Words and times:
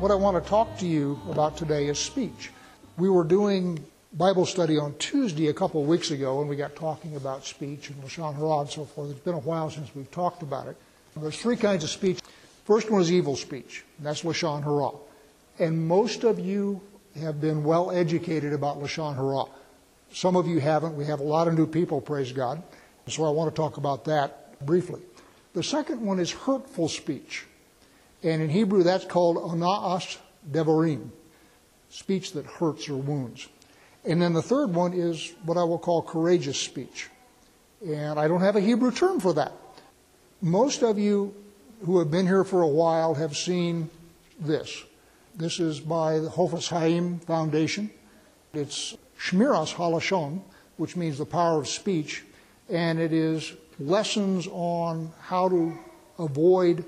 What 0.00 0.10
I 0.10 0.14
want 0.14 0.42
to 0.42 0.48
talk 0.48 0.78
to 0.78 0.86
you 0.86 1.20
about 1.28 1.58
today 1.58 1.88
is 1.88 1.98
speech. 1.98 2.50
We 2.96 3.10
were 3.10 3.22
doing 3.22 3.84
Bible 4.14 4.46
study 4.46 4.78
on 4.78 4.94
Tuesday 4.94 5.48
a 5.48 5.52
couple 5.52 5.82
of 5.82 5.88
weeks 5.88 6.10
ago, 6.10 6.40
and 6.40 6.48
we 6.48 6.56
got 6.56 6.74
talking 6.74 7.16
about 7.16 7.44
speech 7.44 7.90
and 7.90 8.02
Lashon 8.02 8.34
Hara 8.34 8.60
and 8.60 8.70
so 8.70 8.86
forth. 8.86 9.10
It's 9.10 9.20
been 9.20 9.34
a 9.34 9.40
while 9.40 9.68
since 9.68 9.94
we've 9.94 10.10
talked 10.10 10.42
about 10.42 10.68
it. 10.68 10.76
There's 11.14 11.38
three 11.38 11.58
kinds 11.58 11.84
of 11.84 11.90
speech. 11.90 12.18
First 12.64 12.90
one 12.90 13.02
is 13.02 13.12
evil 13.12 13.36
speech, 13.36 13.84
and 13.98 14.06
that's 14.06 14.22
Lashon 14.22 14.64
Hara. 14.64 14.92
And 15.58 15.86
most 15.86 16.24
of 16.24 16.38
you 16.40 16.80
have 17.20 17.38
been 17.38 17.62
well 17.62 17.90
educated 17.90 18.54
about 18.54 18.82
Lashon 18.82 19.14
Hara. 19.16 19.44
Some 20.14 20.34
of 20.34 20.46
you 20.46 20.60
haven't. 20.60 20.96
We 20.96 21.04
have 21.04 21.20
a 21.20 21.24
lot 21.24 21.46
of 21.46 21.58
new 21.58 21.66
people, 21.66 22.00
praise 22.00 22.32
God. 22.32 22.62
So 23.06 23.26
I 23.26 23.28
want 23.28 23.54
to 23.54 23.54
talk 23.54 23.76
about 23.76 24.06
that 24.06 24.64
briefly. 24.64 25.02
The 25.52 25.62
second 25.62 26.00
one 26.00 26.18
is 26.18 26.32
hurtful 26.32 26.88
speech. 26.88 27.44
And 28.22 28.42
in 28.42 28.50
Hebrew, 28.50 28.82
that's 28.82 29.04
called 29.04 29.36
onaas 29.36 30.18
devarim, 30.50 31.10
speech 31.88 32.32
that 32.32 32.46
hurts 32.46 32.88
or 32.88 32.96
wounds. 32.96 33.48
And 34.04 34.20
then 34.20 34.32
the 34.32 34.42
third 34.42 34.74
one 34.74 34.92
is 34.92 35.32
what 35.44 35.56
I 35.56 35.64
will 35.64 35.78
call 35.78 36.02
courageous 36.02 36.58
speech. 36.58 37.08
And 37.86 38.18
I 38.18 38.28
don't 38.28 38.40
have 38.40 38.56
a 38.56 38.60
Hebrew 38.60 38.90
term 38.90 39.20
for 39.20 39.32
that. 39.34 39.52
Most 40.42 40.82
of 40.82 40.98
you 40.98 41.34
who 41.84 41.98
have 41.98 42.10
been 42.10 42.26
here 42.26 42.44
for 42.44 42.62
a 42.62 42.68
while 42.68 43.14
have 43.14 43.36
seen 43.36 43.90
this. 44.38 44.84
This 45.34 45.60
is 45.60 45.80
by 45.80 46.18
the 46.18 46.28
Chofetz 46.28 46.68
Chaim 46.68 47.20
Foundation. 47.20 47.90
It's 48.52 48.96
Shmiras 49.18 49.74
Halashon, 49.74 50.42
which 50.76 50.96
means 50.96 51.18
the 51.18 51.26
power 51.26 51.60
of 51.60 51.68
speech, 51.68 52.24
and 52.68 52.98
it 52.98 53.12
is 53.12 53.52
lessons 53.78 54.48
on 54.50 55.12
how 55.20 55.48
to 55.48 55.78
avoid 56.18 56.84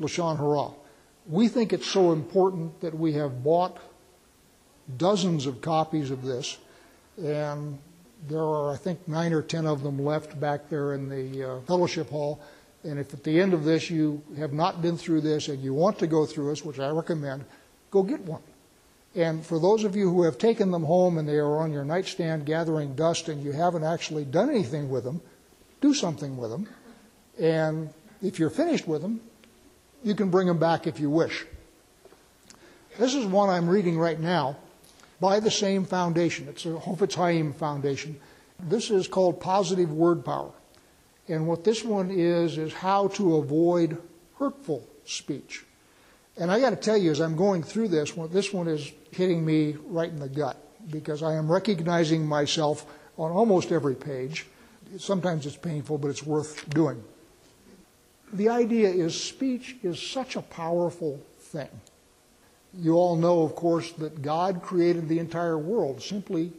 Lashon 0.00 0.36
Hara. 0.36 0.70
We 1.26 1.48
think 1.48 1.72
it's 1.72 1.86
so 1.86 2.12
important 2.12 2.80
that 2.80 2.94
we 2.94 3.12
have 3.14 3.44
bought 3.44 3.78
dozens 4.96 5.46
of 5.46 5.60
copies 5.60 6.10
of 6.10 6.24
this, 6.24 6.58
and 7.22 7.78
there 8.26 8.40
are, 8.42 8.72
I 8.72 8.76
think, 8.76 9.06
nine 9.06 9.32
or 9.32 9.42
ten 9.42 9.66
of 9.66 9.82
them 9.82 10.04
left 10.04 10.40
back 10.40 10.68
there 10.68 10.94
in 10.94 11.08
the 11.08 11.50
uh, 11.50 11.60
fellowship 11.62 12.10
hall. 12.10 12.40
And 12.84 12.98
if 12.98 13.12
at 13.12 13.24
the 13.24 13.40
end 13.40 13.54
of 13.54 13.64
this 13.64 13.90
you 13.90 14.22
have 14.38 14.52
not 14.52 14.80
been 14.80 14.96
through 14.96 15.20
this 15.20 15.48
and 15.48 15.62
you 15.62 15.74
want 15.74 15.98
to 15.98 16.06
go 16.06 16.24
through 16.24 16.50
this, 16.50 16.64
which 16.64 16.78
I 16.78 16.88
recommend, 16.90 17.44
go 17.90 18.02
get 18.02 18.20
one. 18.20 18.42
And 19.14 19.44
for 19.44 19.58
those 19.58 19.84
of 19.84 19.96
you 19.96 20.10
who 20.10 20.22
have 20.22 20.38
taken 20.38 20.70
them 20.70 20.84
home 20.84 21.18
and 21.18 21.28
they 21.28 21.36
are 21.36 21.58
on 21.58 21.72
your 21.72 21.84
nightstand 21.84 22.46
gathering 22.46 22.94
dust 22.94 23.28
and 23.28 23.42
you 23.42 23.52
haven't 23.52 23.84
actually 23.84 24.24
done 24.24 24.48
anything 24.48 24.90
with 24.90 25.04
them, 25.04 25.20
do 25.80 25.92
something 25.92 26.36
with 26.36 26.50
them. 26.50 26.68
And 27.40 27.90
if 28.22 28.38
you're 28.38 28.50
finished 28.50 28.86
with 28.86 29.02
them, 29.02 29.20
you 30.02 30.14
can 30.14 30.30
bring 30.30 30.46
them 30.46 30.58
back 30.58 30.86
if 30.86 31.00
you 31.00 31.10
wish. 31.10 31.46
This 32.98 33.14
is 33.14 33.26
one 33.26 33.48
I'm 33.48 33.68
reading 33.68 33.98
right 33.98 34.18
now 34.18 34.56
by 35.20 35.40
the 35.40 35.50
same 35.50 35.84
foundation. 35.84 36.48
It's 36.48 36.66
a 36.66 36.70
Chofetz 36.70 37.14
Chaim 37.14 37.52
Foundation. 37.52 38.18
This 38.60 38.90
is 38.90 39.06
called 39.06 39.40
Positive 39.40 39.92
Word 39.92 40.24
Power. 40.24 40.52
And 41.28 41.46
what 41.46 41.64
this 41.64 41.84
one 41.84 42.10
is, 42.10 42.58
is 42.58 42.72
how 42.72 43.08
to 43.08 43.36
avoid 43.36 43.98
hurtful 44.38 44.84
speech. 45.04 45.64
And 46.36 46.50
I 46.50 46.60
got 46.60 46.70
to 46.70 46.76
tell 46.76 46.96
you, 46.96 47.10
as 47.10 47.20
I'm 47.20 47.36
going 47.36 47.62
through 47.62 47.88
this, 47.88 48.12
this 48.30 48.52
one 48.52 48.68
is 48.68 48.90
hitting 49.10 49.44
me 49.44 49.76
right 49.86 50.08
in 50.08 50.18
the 50.18 50.28
gut 50.28 50.56
because 50.90 51.22
I 51.22 51.34
am 51.34 51.50
recognizing 51.50 52.26
myself 52.26 52.86
on 53.16 53.30
almost 53.30 53.72
every 53.72 53.96
page. 53.96 54.46
Sometimes 54.98 55.44
it's 55.44 55.56
painful, 55.56 55.98
but 55.98 56.08
it's 56.08 56.22
worth 56.22 56.68
doing. 56.70 57.02
The 58.32 58.48
idea 58.48 58.90
is 58.90 59.18
speech 59.18 59.76
is 59.82 60.00
such 60.00 60.36
a 60.36 60.42
powerful 60.42 61.20
thing. 61.38 61.68
You 62.74 62.94
all 62.94 63.16
know, 63.16 63.42
of 63.42 63.54
course, 63.54 63.92
that 63.92 64.20
God 64.20 64.62
created 64.62 65.08
the 65.08 65.18
entire 65.18 65.58
world 65.58 66.02
simply 66.02 66.52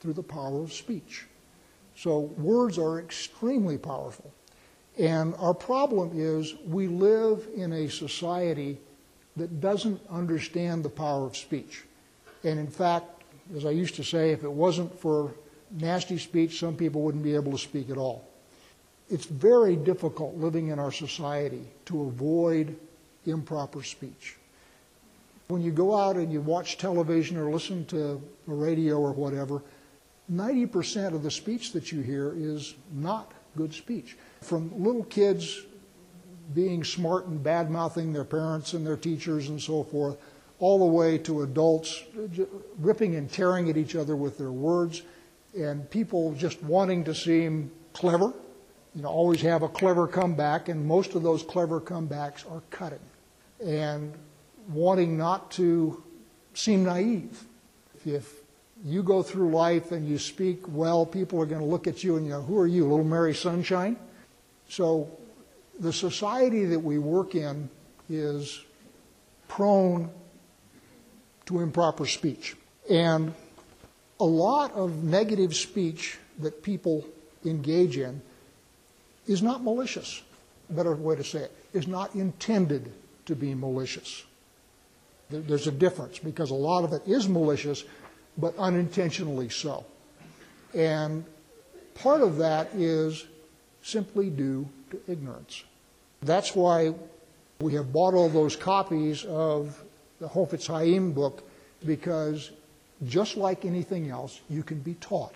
through 0.00 0.12
the 0.12 0.22
power 0.22 0.62
of 0.62 0.72
speech. 0.72 1.24
So 1.96 2.18
words 2.36 2.78
are 2.78 2.98
extremely 2.98 3.78
powerful. 3.78 4.30
And 4.98 5.34
our 5.38 5.54
problem 5.54 6.12
is 6.14 6.54
we 6.66 6.86
live 6.86 7.48
in 7.56 7.72
a 7.72 7.88
society 7.88 8.78
that 9.36 9.60
doesn't 9.60 10.00
understand 10.10 10.84
the 10.84 10.90
power 10.90 11.24
of 11.24 11.36
speech. 11.36 11.84
And 12.44 12.60
in 12.60 12.68
fact, 12.68 13.22
as 13.56 13.64
I 13.64 13.70
used 13.70 13.94
to 13.96 14.04
say, 14.04 14.30
if 14.30 14.44
it 14.44 14.52
wasn't 14.52 14.96
for 14.98 15.32
nasty 15.70 16.18
speech, 16.18 16.60
some 16.60 16.76
people 16.76 17.00
wouldn't 17.02 17.24
be 17.24 17.34
able 17.34 17.52
to 17.52 17.58
speak 17.58 17.90
at 17.90 17.96
all. 17.96 18.28
It's 19.10 19.26
very 19.26 19.76
difficult 19.76 20.36
living 20.36 20.68
in 20.68 20.78
our 20.78 20.92
society 20.92 21.64
to 21.86 22.02
avoid 22.04 22.76
improper 23.26 23.82
speech. 23.82 24.36
When 25.48 25.60
you 25.60 25.72
go 25.72 25.94
out 25.94 26.16
and 26.16 26.32
you 26.32 26.40
watch 26.40 26.78
television 26.78 27.36
or 27.36 27.50
listen 27.50 27.84
to 27.86 28.20
the 28.48 28.54
radio 28.54 28.98
or 28.98 29.12
whatever, 29.12 29.62
90% 30.32 31.14
of 31.14 31.22
the 31.22 31.30
speech 31.30 31.72
that 31.72 31.92
you 31.92 32.00
hear 32.00 32.32
is 32.34 32.74
not 32.92 33.32
good 33.56 33.74
speech. 33.74 34.16
From 34.40 34.72
little 34.82 35.04
kids 35.04 35.62
being 36.54 36.82
smart 36.82 37.26
and 37.26 37.42
bad 37.42 37.70
mouthing 37.70 38.12
their 38.12 38.24
parents 38.24 38.72
and 38.72 38.86
their 38.86 38.96
teachers 38.96 39.48
and 39.48 39.60
so 39.60 39.84
forth, 39.84 40.16
all 40.60 40.78
the 40.78 40.84
way 40.84 41.18
to 41.18 41.42
adults 41.42 42.02
ripping 42.78 43.16
and 43.16 43.30
tearing 43.30 43.68
at 43.68 43.76
each 43.76 43.96
other 43.96 44.16
with 44.16 44.38
their 44.38 44.52
words, 44.52 45.02
and 45.54 45.88
people 45.90 46.32
just 46.34 46.62
wanting 46.62 47.04
to 47.04 47.14
seem 47.14 47.70
clever, 47.92 48.32
you 48.94 49.02
know, 49.02 49.08
always 49.08 49.40
have 49.42 49.62
a 49.62 49.68
clever 49.68 50.06
comeback, 50.06 50.68
and 50.68 50.86
most 50.86 51.14
of 51.14 51.22
those 51.22 51.42
clever 51.42 51.80
comebacks 51.80 52.50
are 52.50 52.62
cutting. 52.70 53.00
And 53.64 54.14
wanting 54.68 55.16
not 55.16 55.50
to 55.52 56.02
seem 56.54 56.84
naive. 56.84 57.44
If 58.06 58.32
you 58.84 59.02
go 59.02 59.22
through 59.22 59.50
life 59.50 59.92
and 59.92 60.06
you 60.06 60.18
speak 60.18 60.60
well, 60.68 61.06
people 61.06 61.40
are 61.40 61.46
going 61.46 61.60
to 61.60 61.66
look 61.66 61.86
at 61.86 62.04
you 62.04 62.16
and 62.16 62.26
you 62.26 62.32
know, 62.32 62.42
who 62.42 62.58
are 62.58 62.66
you, 62.66 62.82
little 62.82 63.04
Mary 63.04 63.34
Sunshine? 63.34 63.96
So 64.68 65.10
the 65.80 65.92
society 65.92 66.64
that 66.66 66.78
we 66.78 66.98
work 66.98 67.34
in 67.34 67.68
is 68.08 68.62
prone 69.48 70.10
to 71.46 71.60
improper 71.60 72.06
speech. 72.06 72.56
And 72.90 73.34
a 74.20 74.24
lot 74.24 74.72
of 74.72 75.02
negative 75.02 75.54
speech 75.54 76.18
that 76.38 76.62
people 76.62 77.06
engage 77.44 77.98
in 77.98 78.22
is 79.26 79.42
not 79.42 79.62
malicious. 79.62 80.22
Better 80.70 80.94
way 80.94 81.16
to 81.16 81.24
say 81.24 81.40
it 81.40 81.52
is 81.72 81.86
not 81.86 82.14
intended 82.14 82.92
to 83.26 83.34
be 83.34 83.54
malicious. 83.54 84.24
There's 85.30 85.66
a 85.66 85.72
difference 85.72 86.18
because 86.18 86.50
a 86.50 86.54
lot 86.54 86.84
of 86.84 86.92
it 86.92 87.02
is 87.06 87.28
malicious, 87.28 87.84
but 88.38 88.56
unintentionally 88.58 89.48
so. 89.48 89.84
And 90.74 91.24
part 91.94 92.20
of 92.20 92.36
that 92.38 92.74
is 92.74 93.26
simply 93.82 94.30
due 94.30 94.68
to 94.90 95.00
ignorance. 95.08 95.64
That's 96.22 96.54
why 96.54 96.94
we 97.60 97.74
have 97.74 97.92
bought 97.92 98.14
all 98.14 98.28
those 98.28 98.56
copies 98.56 99.24
of 99.24 99.82
the 100.20 100.28
Chofetz 100.28 100.66
Chaim 100.66 101.12
book 101.12 101.48
because 101.84 102.50
just 103.06 103.36
like 103.36 103.64
anything 103.64 104.10
else, 104.10 104.40
you 104.48 104.62
can 104.62 104.80
be 104.80 104.94
taught. 104.94 105.34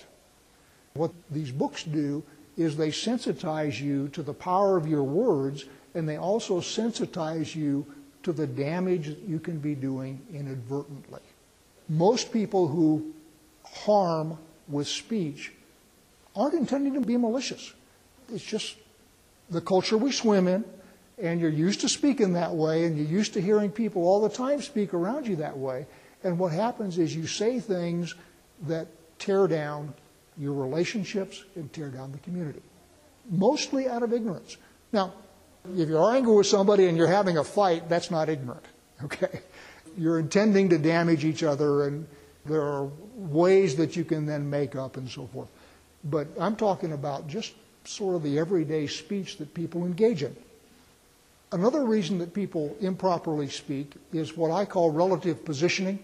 What 0.94 1.12
these 1.31 1.50
books 1.50 1.84
do 1.84 2.22
is 2.59 2.77
they 2.77 2.91
sensitize 2.91 3.81
you 3.81 4.09
to 4.09 4.23
the 4.23 4.35
power 4.35 4.77
of 4.77 4.87
your 4.87 5.05
words 5.05 5.65
and 5.95 6.07
they 6.09 6.17
also 6.17 6.61
sensitize 6.61 7.55
you 7.55 7.87
to 8.25 8.33
the 8.33 8.47
damage 8.47 9.07
that 9.07 9.21
you 9.21 9.39
can 9.39 9.59
be 9.59 9.75
doing 9.75 10.21
inadvertently. 10.35 11.21
Most 11.89 12.33
people 12.33 12.67
who 12.67 13.15
harm 13.65 14.37
with 14.67 14.89
speech 14.89 15.53
aren't 16.35 16.55
intending 16.55 16.95
to 16.95 17.01
be 17.01 17.17
malicious. 17.17 17.72
It's 18.33 18.45
just 18.45 18.77
the 19.51 19.61
culture 19.61 19.97
we 19.97 20.13
swim 20.13 20.47
in, 20.47 20.65
and 21.16 21.41
you're 21.41 21.51
used 21.51 21.81
to 21.81 21.89
speaking 21.89 22.34
that 22.34 22.54
way, 22.54 22.84
and 22.84 22.99
you're 22.99 23.07
used 23.07 23.33
to 23.34 23.41
hearing 23.41 23.71
people 23.71 24.03
all 24.03 24.21
the 24.21 24.28
time 24.28 24.61
speak 24.61 24.93
around 24.93 25.27
you 25.27 25.37
that 25.37 25.57
way. 25.57 25.87
And 26.22 26.39
what 26.39 26.53
happens 26.53 26.99
is 26.99 27.15
you 27.15 27.27
say 27.27 27.61
things 27.61 28.15
that 28.66 28.89
tear 29.19 29.47
down 29.47 29.95
your 30.39 30.53
relationships 30.53 31.45
and 31.57 31.73
tear 31.73 31.89
down 31.89 32.13
the 32.13 32.19
community, 32.19 32.63
mostly 33.31 33.89
out 33.89 34.03
of 34.03 34.13
ignorance. 34.13 34.57
Now, 34.93 35.13
if 35.77 35.89
you're 35.89 36.15
angry 36.15 36.35
with 36.35 36.47
somebody 36.47 36.87
and 36.87 36.97
you're 36.97 37.07
having 37.07 37.39
a 37.39 37.45
fight, 37.45 37.89
that's 37.89 38.11
not 38.11 38.29
ignorant, 38.29 38.65
okay? 39.05 39.41
You're 39.97 40.19
intending 40.19 40.69
to 40.71 40.79
damage 40.79 41.25
each 41.25 41.43
other, 41.43 41.85
and 41.85 42.07
there 42.47 42.63
are 42.63 42.89
ways 43.17 43.77
that 43.77 43.97
you 43.97 44.05
can 44.05 44.27
then 44.27 44.49
make 44.49 44.77
up 44.77 44.97
and 44.97 45.09
so 45.09 45.27
forth. 45.27 45.49
But 46.05 46.29
I'm 46.39 46.57
talking 46.57 46.93
about 46.93 47.27
just 47.27 47.55
sort 47.85 48.15
of 48.15 48.23
the 48.23 48.39
everyday 48.39 48.87
speech 48.87 49.39
that 49.39 49.53
people 49.55 49.85
engage 49.85 50.23
in. 50.23 50.37
Another 51.51 51.85
reason 51.85 52.19
that 52.19 52.35
people 52.35 52.77
improperly 52.81 53.49
speak 53.49 53.95
is 54.13 54.37
what 54.37 54.51
I 54.51 54.67
call 54.67 54.91
relative 54.91 55.45
positioning. 55.45 55.99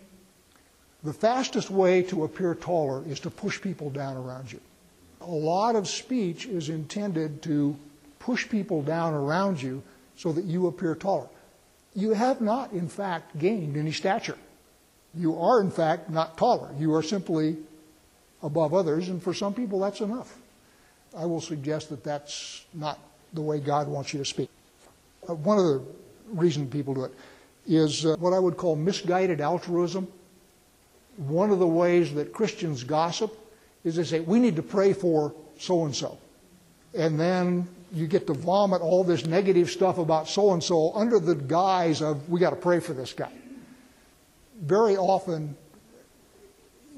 The 1.05 1.13
fastest 1.13 1.71
way 1.71 2.03
to 2.05 2.25
appear 2.25 2.55
taller 2.55 3.05
is 3.07 3.21
to 3.21 3.31
push 3.31 3.61
people 3.61 3.91
down 3.91 4.17
around 4.17 4.51
you. 4.51 4.61
A 5.21 5.31
lot 5.31 5.77
of 5.77 5.87
speech 5.87 6.47
is 6.47 6.71
intended 6.71 7.43
to 7.43 7.77
push 8.19 8.49
people 8.49 8.83
down 8.83 9.13
around 9.13 9.61
you 9.61 9.83
so 10.17 10.33
that 10.33 10.45
you 10.45 10.67
appear 10.67 10.95
taller. 10.95 11.29
you 11.95 12.13
have 12.13 12.41
not, 12.41 12.73
in 12.73 12.89
fact, 12.89 13.39
gained 13.39 13.77
any 13.77 13.93
stature. 13.93 14.37
You 15.15 15.39
are, 15.39 15.61
in 15.61 15.71
fact, 15.71 16.11
not 16.11 16.37
taller. 16.37 16.75
You 16.77 16.93
are 16.95 17.03
simply 17.03 17.57
above 18.43 18.75
others, 18.75 19.09
and 19.09 19.23
for 19.23 19.33
some 19.33 19.55
people, 19.55 19.79
that's 19.79 20.01
enough. 20.01 20.37
I 21.17 21.25
will 21.27 21.41
suggest 21.41 21.91
that 21.91 22.03
that's 22.03 22.65
not 22.75 22.99
the 23.33 23.41
way 23.41 23.61
God 23.61 23.87
wants 23.87 24.13
you 24.13 24.19
to 24.19 24.25
speak. 24.25 24.51
Uh, 25.29 25.35
one 25.35 25.59
of 25.59 25.65
the 25.65 25.83
reasons 26.33 26.73
people 26.73 26.95
do 26.95 27.05
it 27.05 27.13
is 27.67 28.05
uh, 28.05 28.17
what 28.19 28.33
I 28.33 28.41
would 28.41 28.57
call 28.57 28.75
misguided 28.75 29.41
altruism. 29.41 30.09
One 31.17 31.51
of 31.51 31.59
the 31.59 31.67
ways 31.67 32.15
that 32.15 32.33
Christians 32.33 32.85
gossip 32.85 33.33
is 33.85 33.97
they 33.97 34.05
say, 34.05 34.21
we 34.21 34.41
need 34.41 34.57
to 34.57 34.63
pray 34.63 34.93
for 34.93 35.35
so 35.59 35.85
and 35.85 35.95
so. 35.95 36.19
And 36.97 37.19
then 37.19 37.69
you 37.93 38.07
get 38.07 38.27
to 38.27 38.35
vomit 38.35 38.83
all 38.83 39.05
this 39.05 39.27
negative 39.27 39.71
stuff 39.71 39.99
about 39.99 40.29
so 40.29 40.53
and 40.53 40.63
so 40.63 40.93
under 40.95 41.19
the 41.19 41.35
guise 41.35 42.03
of, 42.03 42.29
we 42.29 42.41
got 42.41 42.51
to 42.51 42.57
pray 42.57 42.81
for 42.81 42.93
this 42.93 43.13
guy. 43.13 43.33
Very 44.61 44.97
often, 44.97 45.57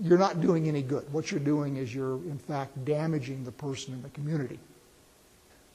you're 0.01 0.19
not 0.19 0.41
doing 0.41 0.69
any 0.69 0.83
good. 0.83 1.11
What 1.13 1.31
you're 1.31 1.41
doing 1.41 1.77
is 1.77 1.95
you're, 1.95 2.17
in 2.17 2.39
fact, 2.39 2.85
damaging 2.85 3.45
the 3.45 3.53
person 3.53 3.95
in 3.95 4.03
the 4.03 4.11
community. 4.11 4.59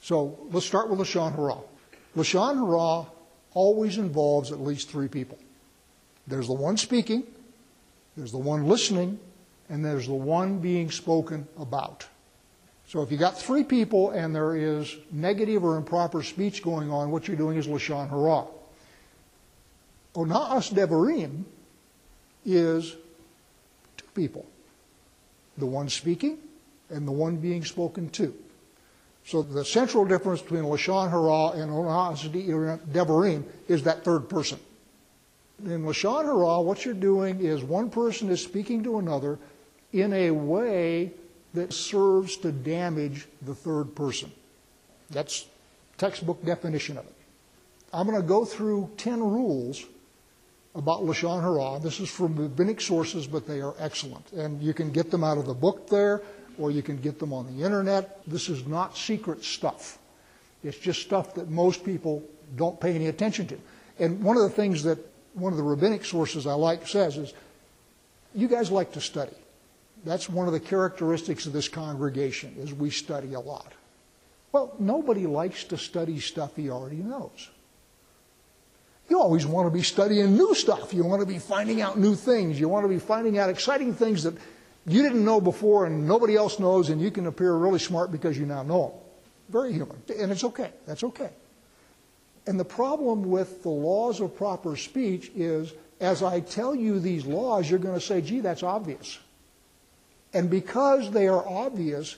So 0.00 0.38
let's 0.50 0.66
start 0.66 0.90
with 0.90 0.98
Lashon 0.98 1.34
Hara. 1.34 1.58
Lashon 2.16 2.54
Hara 2.54 3.06
always 3.54 3.98
involves 3.98 4.50
at 4.52 4.60
least 4.60 4.90
three 4.90 5.08
people. 5.08 5.38
There's 6.26 6.46
the 6.46 6.54
one 6.54 6.76
speaking, 6.76 7.24
there's 8.16 8.32
the 8.32 8.38
one 8.38 8.66
listening, 8.66 9.18
and 9.68 9.84
there's 9.84 10.06
the 10.06 10.14
one 10.14 10.58
being 10.58 10.90
spoken 10.90 11.46
about. 11.58 12.06
So 12.86 13.00
if 13.00 13.10
you 13.10 13.16
got 13.16 13.38
three 13.38 13.64
people 13.64 14.10
and 14.10 14.34
there 14.34 14.54
is 14.54 14.94
negative 15.10 15.64
or 15.64 15.76
improper 15.76 16.22
speech 16.22 16.62
going 16.62 16.90
on, 16.90 17.10
what 17.10 17.26
you're 17.26 17.38
doing 17.38 17.56
is 17.56 17.66
lashon 17.66 18.10
hara. 18.10 18.44
Onaas 20.14 20.70
devarim 20.72 21.44
is 22.44 22.94
two 23.96 24.06
people, 24.14 24.44
the 25.56 25.64
one 25.64 25.88
speaking 25.88 26.36
and 26.90 27.08
the 27.08 27.12
one 27.12 27.36
being 27.36 27.64
spoken 27.64 28.10
to. 28.10 28.34
So 29.24 29.40
the 29.40 29.64
central 29.64 30.04
difference 30.04 30.42
between 30.42 30.64
lashon 30.64 31.08
hara 31.08 31.62
and 31.62 31.72
onaas 31.72 32.28
devarim 32.90 33.44
is 33.68 33.84
that 33.84 34.04
third 34.04 34.28
person. 34.28 34.58
In 35.64 35.84
lashon 35.84 36.24
hara, 36.24 36.60
what 36.60 36.84
you're 36.84 36.94
doing 36.94 37.40
is 37.40 37.62
one 37.62 37.88
person 37.88 38.30
is 38.30 38.42
speaking 38.42 38.82
to 38.84 38.98
another 38.98 39.38
in 39.92 40.12
a 40.12 40.30
way 40.30 41.12
that 41.54 41.72
serves 41.72 42.36
to 42.38 42.50
damage 42.50 43.28
the 43.42 43.54
third 43.54 43.94
person. 43.94 44.32
That's 45.10 45.46
textbook 45.98 46.44
definition 46.44 46.98
of 46.98 47.04
it. 47.04 47.14
I'm 47.92 48.06
going 48.06 48.20
to 48.20 48.26
go 48.26 48.44
through 48.44 48.90
10 48.96 49.20
rules 49.20 49.84
about 50.74 51.02
Lashon 51.02 51.42
Hara. 51.42 51.78
This 51.78 52.00
is 52.00 52.10
from 52.10 52.34
rabbinic 52.34 52.80
sources, 52.80 53.26
but 53.26 53.46
they 53.46 53.60
are 53.60 53.74
excellent. 53.78 54.32
And 54.32 54.62
you 54.62 54.72
can 54.72 54.90
get 54.90 55.10
them 55.10 55.22
out 55.22 55.36
of 55.36 55.46
the 55.46 55.54
book 55.54 55.88
there, 55.88 56.22
or 56.58 56.70
you 56.70 56.82
can 56.82 56.96
get 56.96 57.18
them 57.18 57.32
on 57.32 57.54
the 57.54 57.62
internet. 57.62 58.22
This 58.26 58.48
is 58.48 58.66
not 58.66 58.96
secret 58.96 59.44
stuff. 59.44 59.98
It's 60.64 60.78
just 60.78 61.02
stuff 61.02 61.34
that 61.34 61.50
most 61.50 61.84
people 61.84 62.22
don't 62.56 62.80
pay 62.80 62.94
any 62.94 63.08
attention 63.08 63.46
to. 63.48 63.58
And 63.98 64.22
one 64.22 64.36
of 64.36 64.42
the 64.42 64.50
things 64.50 64.82
that 64.84 64.98
one 65.34 65.52
of 65.52 65.56
the 65.56 65.62
rabbinic 65.62 66.04
sources 66.04 66.46
I 66.46 66.54
like 66.54 66.86
says 66.86 67.16
is, 67.16 67.32
you 68.34 68.48
guys 68.48 68.70
like 68.70 68.92
to 68.92 69.00
study. 69.00 69.36
That's 70.04 70.28
one 70.28 70.46
of 70.46 70.52
the 70.52 70.60
characteristics 70.60 71.46
of 71.46 71.52
this 71.52 71.68
congregation 71.68 72.54
is 72.58 72.74
we 72.74 72.90
study 72.90 73.34
a 73.34 73.40
lot. 73.40 73.72
Well, 74.50 74.74
nobody 74.78 75.26
likes 75.26 75.64
to 75.64 75.78
study 75.78 76.20
stuff 76.20 76.56
he 76.56 76.70
already 76.70 76.96
knows. 76.96 77.50
You 79.08 79.20
always 79.20 79.46
want 79.46 79.66
to 79.66 79.70
be 79.70 79.82
studying 79.82 80.36
new 80.36 80.54
stuff. 80.54 80.94
You 80.94 81.04
want 81.04 81.20
to 81.20 81.26
be 81.26 81.38
finding 81.38 81.82
out 81.82 81.98
new 81.98 82.14
things. 82.14 82.58
You 82.58 82.68
want 82.68 82.84
to 82.84 82.88
be 82.88 82.98
finding 82.98 83.38
out 83.38 83.50
exciting 83.50 83.94
things 83.94 84.22
that 84.22 84.34
you 84.86 85.02
didn't 85.02 85.24
know 85.24 85.40
before 85.40 85.86
and 85.86 86.06
nobody 86.06 86.36
else 86.36 86.58
knows, 86.58 86.88
and 86.88 87.00
you 87.00 87.10
can 87.10 87.26
appear 87.26 87.54
really 87.54 87.78
smart 87.78 88.10
because 88.10 88.38
you 88.38 88.46
now 88.46 88.62
know 88.62 88.88
them. 88.88 88.98
Very 89.50 89.72
human. 89.72 90.02
And 90.18 90.32
it's 90.32 90.44
okay. 90.44 90.72
That's 90.86 91.04
okay. 91.04 91.30
And 92.46 92.58
the 92.58 92.64
problem 92.64 93.30
with 93.30 93.62
the 93.62 93.70
laws 93.70 94.20
of 94.20 94.36
proper 94.36 94.76
speech 94.76 95.30
is 95.34 95.72
as 96.00 96.22
I 96.22 96.40
tell 96.40 96.74
you 96.74 96.98
these 96.98 97.24
laws, 97.24 97.70
you're 97.70 97.78
going 97.78 97.94
to 97.94 98.04
say, 98.04 98.20
gee, 98.20 98.40
that's 98.40 98.64
obvious. 98.64 99.18
And 100.34 100.50
because 100.50 101.10
they 101.12 101.28
are 101.28 101.46
obvious, 101.46 102.16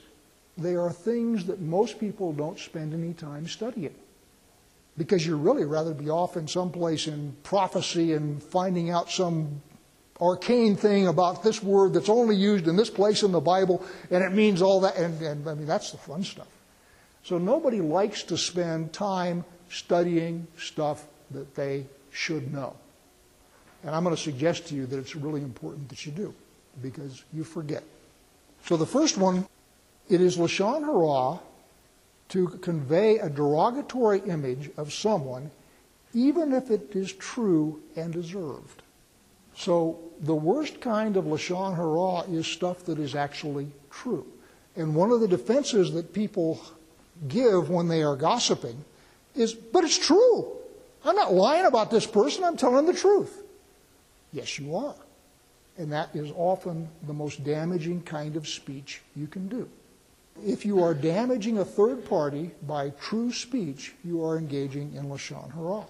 they 0.57 0.75
are 0.75 0.91
things 0.91 1.45
that 1.47 1.61
most 1.61 2.01
people 2.01 2.33
don't 2.33 2.59
spend 2.59 2.95
any 2.95 3.13
time 3.13 3.47
studying. 3.47 3.95
Because 4.97 5.27
you'd 5.27 5.37
really 5.37 5.65
rather 5.65 5.93
be 5.93 6.09
off 6.09 6.37
in 6.37 6.49
some 6.49 6.71
place 6.71 7.09
in 7.09 7.37
prophecy 7.43 8.15
and 8.15 8.43
finding 8.43 8.91
out 8.91 9.11
some 9.11 9.61
arcane 10.21 10.77
thing 10.77 11.09
about 11.09 11.43
this 11.43 11.63
word 11.63 11.93
that's 11.93 12.09
only 12.09 12.37
used 12.37 12.69
in 12.69 12.77
this 12.77 12.89
place 12.89 13.25
in 13.25 13.33
the 13.33 13.41
Bible 13.41 13.85
and 14.11 14.23
it 14.23 14.33
means 14.33 14.63
all 14.63 14.81
that. 14.81 14.97
And, 14.97 15.21
and 15.21 15.49
I 15.49 15.55
mean, 15.55 15.67
that's 15.67 15.91
the 15.91 15.99
fun 15.99 16.23
stuff. 16.23 16.47
So 17.25 17.37
nobody 17.39 17.81
likes 17.81 18.23
to 18.25 18.39
spend 18.39 18.93
time 18.93 19.45
studying 19.69 20.47
stuff 20.57 21.07
that 21.31 21.55
they 21.55 21.87
should 22.11 22.53
know. 22.53 22.75
And 23.83 23.95
I'm 23.95 24.05
going 24.05 24.17
to 24.17 24.21
suggest 24.21 24.69
to 24.69 24.75
you 24.75 24.87
that 24.87 24.99
it's 24.99 25.15
really 25.15 25.43
important 25.43 25.89
that 25.91 26.07
you 26.07 26.13
do 26.13 26.35
because 26.83 27.23
you 27.33 27.45
forget. 27.45 27.83
So 28.65 28.77
the 28.77 28.87
first 28.87 29.19
one, 29.19 29.47
it 30.09 30.21
is 30.21 30.39
Lashon 30.39 30.81
Hara 30.85 31.41
to 32.31 32.49
convey 32.59 33.19
a 33.19 33.29
derogatory 33.29 34.21
image 34.21 34.71
of 34.77 34.93
someone, 34.93 35.51
even 36.15 36.53
if 36.53 36.71
it 36.71 36.97
is 36.97 37.13
true 37.13 37.83
and 37.97 38.13
deserved. 38.13 38.83
So 39.57 39.99
the 40.21 40.35
worst 40.35 40.81
kind 40.81 41.17
of 41.17 41.27
Lashon 41.27 41.77
Hara 41.77 42.29
is 42.35 42.47
stuff 42.47 42.85
that 42.87 42.99
is 42.99 43.15
actually 43.15 43.69
true. 43.91 44.27
And 44.77 44.95
one 44.95 45.11
of 45.11 45.21
the 45.21 45.29
defenses 45.29 45.93
that 45.93 46.13
people 46.13 46.61
give 47.29 47.71
when 47.71 47.89
they 47.89 48.03
are 48.03 48.17
gossiping 48.17 48.85
is, 49.35 49.55
but 49.55 49.85
it's 49.85 49.99
true. 49.99 50.53
I'm 51.05 51.17
not 51.17 51.33
lying 51.33 51.67
about 51.67 51.91
this 51.91 52.07
person, 52.07 52.45
I'm 52.45 52.57
telling 52.57 52.87
the 52.87 52.95
truth. 52.95 53.43
Yes, 54.33 54.59
you 54.59 54.75
are. 54.77 54.95
And 55.77 55.93
that 55.93 56.15
is 56.15 56.31
often 56.37 56.89
the 57.07 57.13
most 57.13 57.45
damaging 57.45 58.03
kind 58.03 58.37
of 58.37 58.49
speech 58.49 59.03
you 59.15 59.27
can 59.27 59.49
do. 59.49 59.69
If 60.45 60.65
you 60.65 60.83
are 60.83 60.95
damaging 60.95 61.59
a 61.59 61.65
third 61.65 62.05
party 62.05 62.51
by 62.67 62.91
true 62.91 63.33
speech, 63.33 63.95
you 64.05 64.25
are 64.25 64.37
engaging 64.37 64.95
in 64.95 65.05
Lashon 65.05 65.53
Hara. 65.53 65.85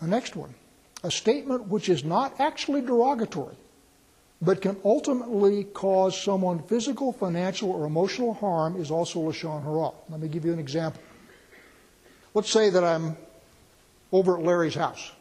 The 0.00 0.06
next 0.06 0.36
one, 0.36 0.54
a 1.02 1.10
statement 1.10 1.68
which 1.68 1.88
is 1.88 2.04
not 2.04 2.38
actually 2.40 2.80
derogatory, 2.80 3.56
but 4.42 4.60
can 4.60 4.76
ultimately 4.84 5.64
cause 5.64 6.20
someone 6.20 6.62
physical, 6.62 7.12
financial, 7.12 7.70
or 7.70 7.86
emotional 7.86 8.34
harm 8.34 8.80
is 8.80 8.90
also 8.90 9.20
Lashon 9.20 9.62
Hara. 9.62 9.90
Let 10.10 10.20
me 10.20 10.28
give 10.28 10.44
you 10.44 10.52
an 10.52 10.58
example. 10.58 11.00
Let's 12.34 12.50
say 12.50 12.68
that 12.70 12.82
I'm 12.82 13.16
over 14.10 14.36
at 14.36 14.44
Larry's 14.44 14.74
house. 14.74 15.12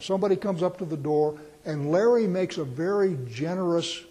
Somebody 0.00 0.36
comes 0.36 0.62
up 0.62 0.78
to 0.78 0.84
the 0.86 0.96
door 0.96 1.38
and 1.66 1.90
Larry 1.92 2.26
makes 2.26 2.56
a 2.56 2.64
very 2.64 3.18
generous 3.28 4.02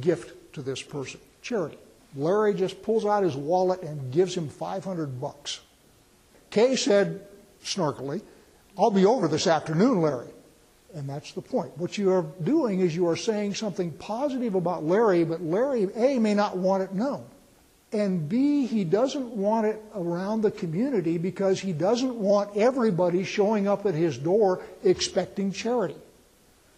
gift 0.00 0.54
to 0.54 0.62
this 0.62 0.82
person, 0.82 1.20
charity. 1.40 1.78
Larry 2.14 2.54
just 2.54 2.82
pulls 2.82 3.06
out 3.06 3.22
his 3.22 3.36
wallet 3.36 3.82
and 3.82 4.12
gives 4.12 4.36
him 4.36 4.48
500 4.48 5.20
bucks. 5.20 5.60
Kay 6.50 6.76
said, 6.76 7.26
snarkily, 7.64 8.22
I'll 8.76 8.90
be 8.90 9.06
over 9.06 9.28
this 9.28 9.46
afternoon, 9.46 10.00
Larry. 10.00 10.28
And 10.94 11.08
that's 11.08 11.32
the 11.32 11.42
point. 11.42 11.76
What 11.76 11.98
you 11.98 12.10
are 12.12 12.24
doing 12.42 12.80
is 12.80 12.96
you 12.96 13.08
are 13.08 13.16
saying 13.16 13.54
something 13.54 13.90
positive 13.92 14.54
about 14.54 14.84
Larry, 14.84 15.24
but 15.24 15.42
Larry, 15.42 15.88
A, 15.94 16.18
may 16.18 16.34
not 16.34 16.56
want 16.56 16.82
it 16.82 16.94
known. 16.94 17.24
And 17.92 18.28
B, 18.28 18.66
he 18.66 18.84
doesn't 18.84 19.30
want 19.30 19.66
it 19.66 19.82
around 19.94 20.42
the 20.42 20.50
community 20.50 21.16
because 21.16 21.58
he 21.58 21.72
doesn't 21.72 22.14
want 22.14 22.56
everybody 22.56 23.24
showing 23.24 23.66
up 23.66 23.86
at 23.86 23.94
his 23.94 24.18
door 24.18 24.62
expecting 24.84 25.52
charity. 25.52 25.96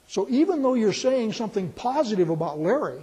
So 0.07 0.29
even 0.29 0.63
though 0.63 0.75
you're 0.75 0.93
saying 0.93 1.33
something 1.33 1.71
positive 1.73 2.31
about 2.31 2.61
Larry, 2.61 3.01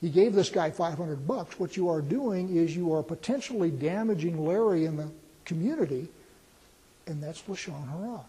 he 0.00 0.10
gave 0.10 0.34
this 0.34 0.50
guy 0.50 0.70
500 0.70 1.28
bucks, 1.28 1.60
what 1.60 1.76
you 1.76 1.88
are 1.88 2.00
doing 2.00 2.56
is 2.56 2.74
you 2.74 2.92
are 2.92 3.04
potentially 3.04 3.70
damaging 3.70 4.44
Larry 4.44 4.84
in 4.84 4.96
the 4.96 5.08
community, 5.44 6.08
and 7.06 7.22
that's 7.22 7.42
Lashon 7.42 7.88
Hara. 7.88 8.20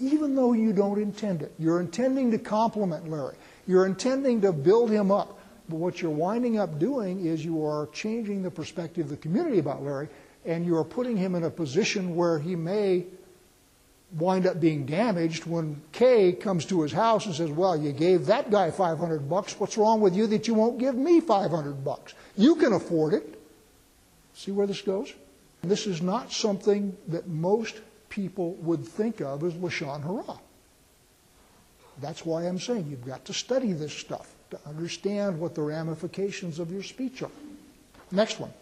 Even 0.00 0.34
though 0.34 0.52
you 0.52 0.72
don't 0.72 1.00
intend 1.00 1.42
it. 1.42 1.52
You're 1.58 1.80
intending 1.80 2.32
to 2.32 2.38
compliment 2.38 3.08
Larry. 3.08 3.36
You're 3.66 3.86
intending 3.86 4.40
to 4.42 4.52
build 4.52 4.90
him 4.90 5.10
up. 5.10 5.38
But 5.68 5.76
what 5.76 6.00
you're 6.00 6.10
winding 6.10 6.58
up 6.58 6.78
doing 6.78 7.26
is 7.26 7.44
you 7.44 7.64
are 7.64 7.88
changing 7.92 8.42
the 8.42 8.50
perspective 8.50 9.06
of 9.06 9.10
the 9.10 9.16
community 9.16 9.58
about 9.58 9.82
Larry, 9.82 10.08
and 10.44 10.64
you 10.64 10.76
are 10.76 10.84
putting 10.84 11.16
him 11.16 11.34
in 11.34 11.42
a 11.42 11.50
position 11.50 12.14
where 12.14 12.38
he 12.38 12.54
may 12.54 13.04
wind 14.16 14.46
up 14.46 14.60
being 14.60 14.86
damaged 14.86 15.46
when 15.46 15.82
Kay 15.90 16.32
comes 16.32 16.66
to 16.66 16.82
his 16.82 16.92
house 16.92 17.26
and 17.26 17.34
says, 17.34 17.50
"Well, 17.50 17.76
you 17.76 17.90
gave 17.90 18.26
that 18.26 18.50
guy 18.50 18.70
500 18.70 19.28
bucks. 19.28 19.58
What's 19.58 19.76
wrong 19.76 20.00
with 20.00 20.14
you 20.14 20.28
that 20.28 20.46
you 20.46 20.54
won't 20.54 20.78
give 20.78 20.94
me 20.94 21.20
500 21.20 21.84
bucks? 21.84 22.14
You 22.36 22.54
can 22.54 22.72
afford 22.72 23.14
it." 23.14 23.40
See 24.34 24.52
where 24.52 24.68
this 24.68 24.82
goes? 24.82 25.12
This 25.62 25.88
is 25.88 26.00
not 26.00 26.30
something 26.30 26.96
that 27.08 27.26
most 27.26 27.80
people 28.08 28.52
would 28.60 28.86
think 28.86 29.20
of 29.20 29.42
as 29.42 29.54
Lashon 29.54 30.02
Hara. 30.02 30.38
That's 32.00 32.24
why 32.24 32.42
I'm 32.42 32.60
saying 32.60 32.86
you've 32.88 33.04
got 33.04 33.24
to 33.24 33.34
study 33.34 33.72
this 33.72 33.92
stuff 33.92 34.35
to 34.50 34.58
understand 34.66 35.38
what 35.38 35.54
the 35.54 35.62
ramifications 35.62 36.58
of 36.58 36.70
your 36.70 36.82
speech 36.82 37.22
are. 37.22 37.30
Next 38.10 38.38
one. 38.38 38.52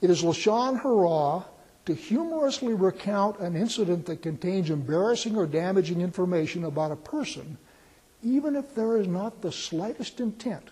It 0.00 0.10
is 0.10 0.22
Lashon 0.22 0.80
Hara 0.80 1.44
to 1.86 1.94
humorously 1.94 2.74
recount 2.74 3.38
an 3.40 3.56
incident 3.56 4.06
that 4.06 4.22
contains 4.22 4.70
embarrassing 4.70 5.36
or 5.36 5.46
damaging 5.46 6.00
information 6.00 6.64
about 6.64 6.92
a 6.92 6.96
person, 6.96 7.56
even 8.22 8.54
if 8.56 8.74
there 8.74 8.96
is 8.98 9.08
not 9.08 9.40
the 9.40 9.50
slightest 9.50 10.20
intent 10.20 10.70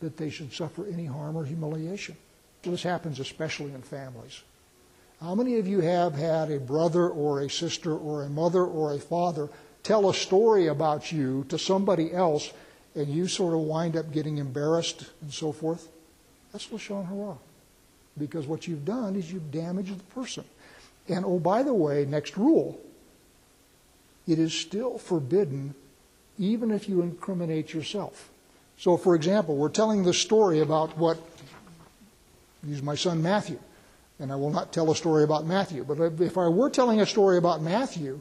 that 0.00 0.16
they 0.16 0.30
should 0.30 0.52
suffer 0.52 0.86
any 0.86 1.06
harm 1.06 1.36
or 1.36 1.44
humiliation. 1.44 2.16
This 2.62 2.82
happens 2.82 3.20
especially 3.20 3.72
in 3.72 3.82
families. 3.82 4.42
How 5.20 5.34
many 5.34 5.58
of 5.58 5.66
you 5.66 5.80
have 5.80 6.14
had 6.14 6.50
a 6.50 6.60
brother 6.60 7.08
or 7.08 7.40
a 7.40 7.50
sister 7.50 7.96
or 7.96 8.22
a 8.22 8.28
mother 8.28 8.64
or 8.64 8.92
a 8.92 8.98
father 8.98 9.48
tell 9.82 10.10
a 10.10 10.14
story 10.14 10.66
about 10.66 11.12
you 11.12 11.44
to 11.48 11.58
somebody 11.58 12.12
else 12.12 12.52
and 12.96 13.08
you 13.08 13.28
sort 13.28 13.54
of 13.54 13.60
wind 13.60 13.96
up 13.96 14.10
getting 14.12 14.38
embarrassed 14.38 15.06
and 15.20 15.32
so 15.32 15.52
forth? 15.52 15.88
That's 16.52 16.66
Lashon 16.68 17.06
Hara. 17.06 17.36
Because 18.18 18.46
what 18.46 18.66
you've 18.66 18.84
done 18.84 19.14
is 19.14 19.30
you've 19.30 19.52
damaged 19.52 19.98
the 19.98 20.14
person. 20.14 20.44
And 21.08 21.24
oh, 21.24 21.38
by 21.38 21.62
the 21.62 21.74
way, 21.74 22.06
next 22.06 22.36
rule, 22.36 22.80
it 24.26 24.38
is 24.38 24.54
still 24.54 24.98
forbidden 24.98 25.74
even 26.38 26.70
if 26.70 26.88
you 26.88 27.02
incriminate 27.02 27.72
yourself. 27.72 28.30
So, 28.78 28.96
for 28.96 29.14
example, 29.14 29.56
we're 29.56 29.68
telling 29.68 30.02
the 30.02 30.12
story 30.12 30.60
about 30.60 30.96
what, 30.98 31.18
use 32.62 32.82
my 32.82 32.94
son 32.94 33.22
Matthew, 33.22 33.58
and 34.18 34.32
I 34.32 34.36
will 34.36 34.50
not 34.50 34.72
tell 34.72 34.90
a 34.90 34.96
story 34.96 35.24
about 35.24 35.46
Matthew, 35.46 35.84
but 35.84 36.00
if 36.20 36.36
I 36.36 36.48
were 36.48 36.68
telling 36.68 37.00
a 37.00 37.06
story 37.06 37.38
about 37.38 37.62
Matthew, 37.62 38.20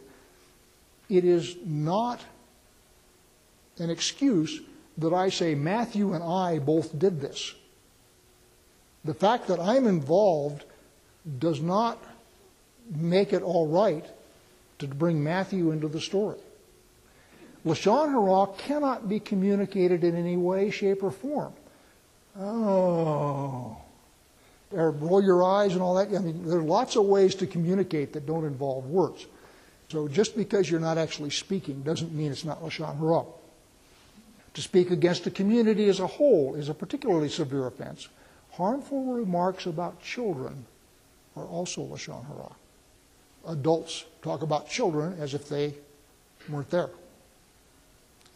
it 1.10 1.26
is 1.26 1.56
not 1.66 2.22
an 3.80 3.90
excuse 3.90 4.62
that 4.98 5.14
I 5.14 5.30
say 5.30 5.56
Matthew 5.56 6.14
and 6.14 6.24
I 6.24 6.60
both 6.60 6.98
did 6.98 7.22
this. 7.22 7.54
The 9.04 9.14
fact 9.14 9.48
that 9.48 9.60
I'm 9.60 9.86
involved 9.88 10.64
does 11.40 11.62
not 11.62 12.04
make 12.90 13.34
it 13.34 13.42
all 13.42 13.68
right 13.68 14.06
to 14.80 14.88
bring 14.88 15.24
Matthew 15.24 15.72
into 15.72 15.88
the 15.88 16.02
story. 16.02 16.38
Lashon 17.66 18.12
Hara 18.12 18.56
cannot 18.58 19.10
be 19.10 19.20
communicated 19.20 20.04
in 20.04 20.16
any 20.16 20.38
way, 20.38 20.70
shape, 20.70 21.04
or 21.04 21.12
form. 21.12 21.54
Oh. 22.40 23.78
Or 24.72 24.92
roll 24.92 25.24
your 25.24 25.44
eyes 25.44 25.74
and 25.74 25.82
all 25.82 25.96
that. 25.96 26.16
I 26.16 26.20
mean, 26.20 26.48
there 26.48 26.60
are 26.60 26.64
lots 26.64 26.96
of 26.96 27.06
ways 27.06 27.34
to 27.36 27.48
communicate 27.48 28.14
that 28.14 28.26
don't 28.26 28.46
involve 28.46 28.86
words. 28.88 29.26
So 29.90 30.08
just 30.08 30.36
because 30.36 30.70
you're 30.70 30.80
not 30.80 30.98
actually 30.98 31.30
speaking 31.30 31.82
doesn't 31.82 32.12
mean 32.12 32.32
it's 32.32 32.46
not 32.46 32.62
Lashon 32.62 32.98
Hara. 33.00 33.24
To 34.56 34.62
speak 34.62 34.90
against 34.90 35.28
a 35.28 35.32
community 35.32 35.90
as 35.90 36.00
a 36.00 36.08
whole 36.08 36.56
is 36.56 36.70
a 36.70 36.74
particularly 36.74 37.30
severe 37.30 37.68
offense. 37.68 38.08
Harmful 38.54 39.04
remarks 39.04 39.66
about 39.66 40.02
children 40.02 40.66
are 41.36 41.44
also 41.44 41.82
Lashon 41.82 42.26
Hara. 42.26 42.52
Adults 43.48 44.06
talk 44.22 44.42
about 44.42 44.70
children 44.70 45.18
as 45.20 45.34
if 45.34 45.50
they 45.50 45.74
weren't 46.50 46.70
there. 46.70 46.90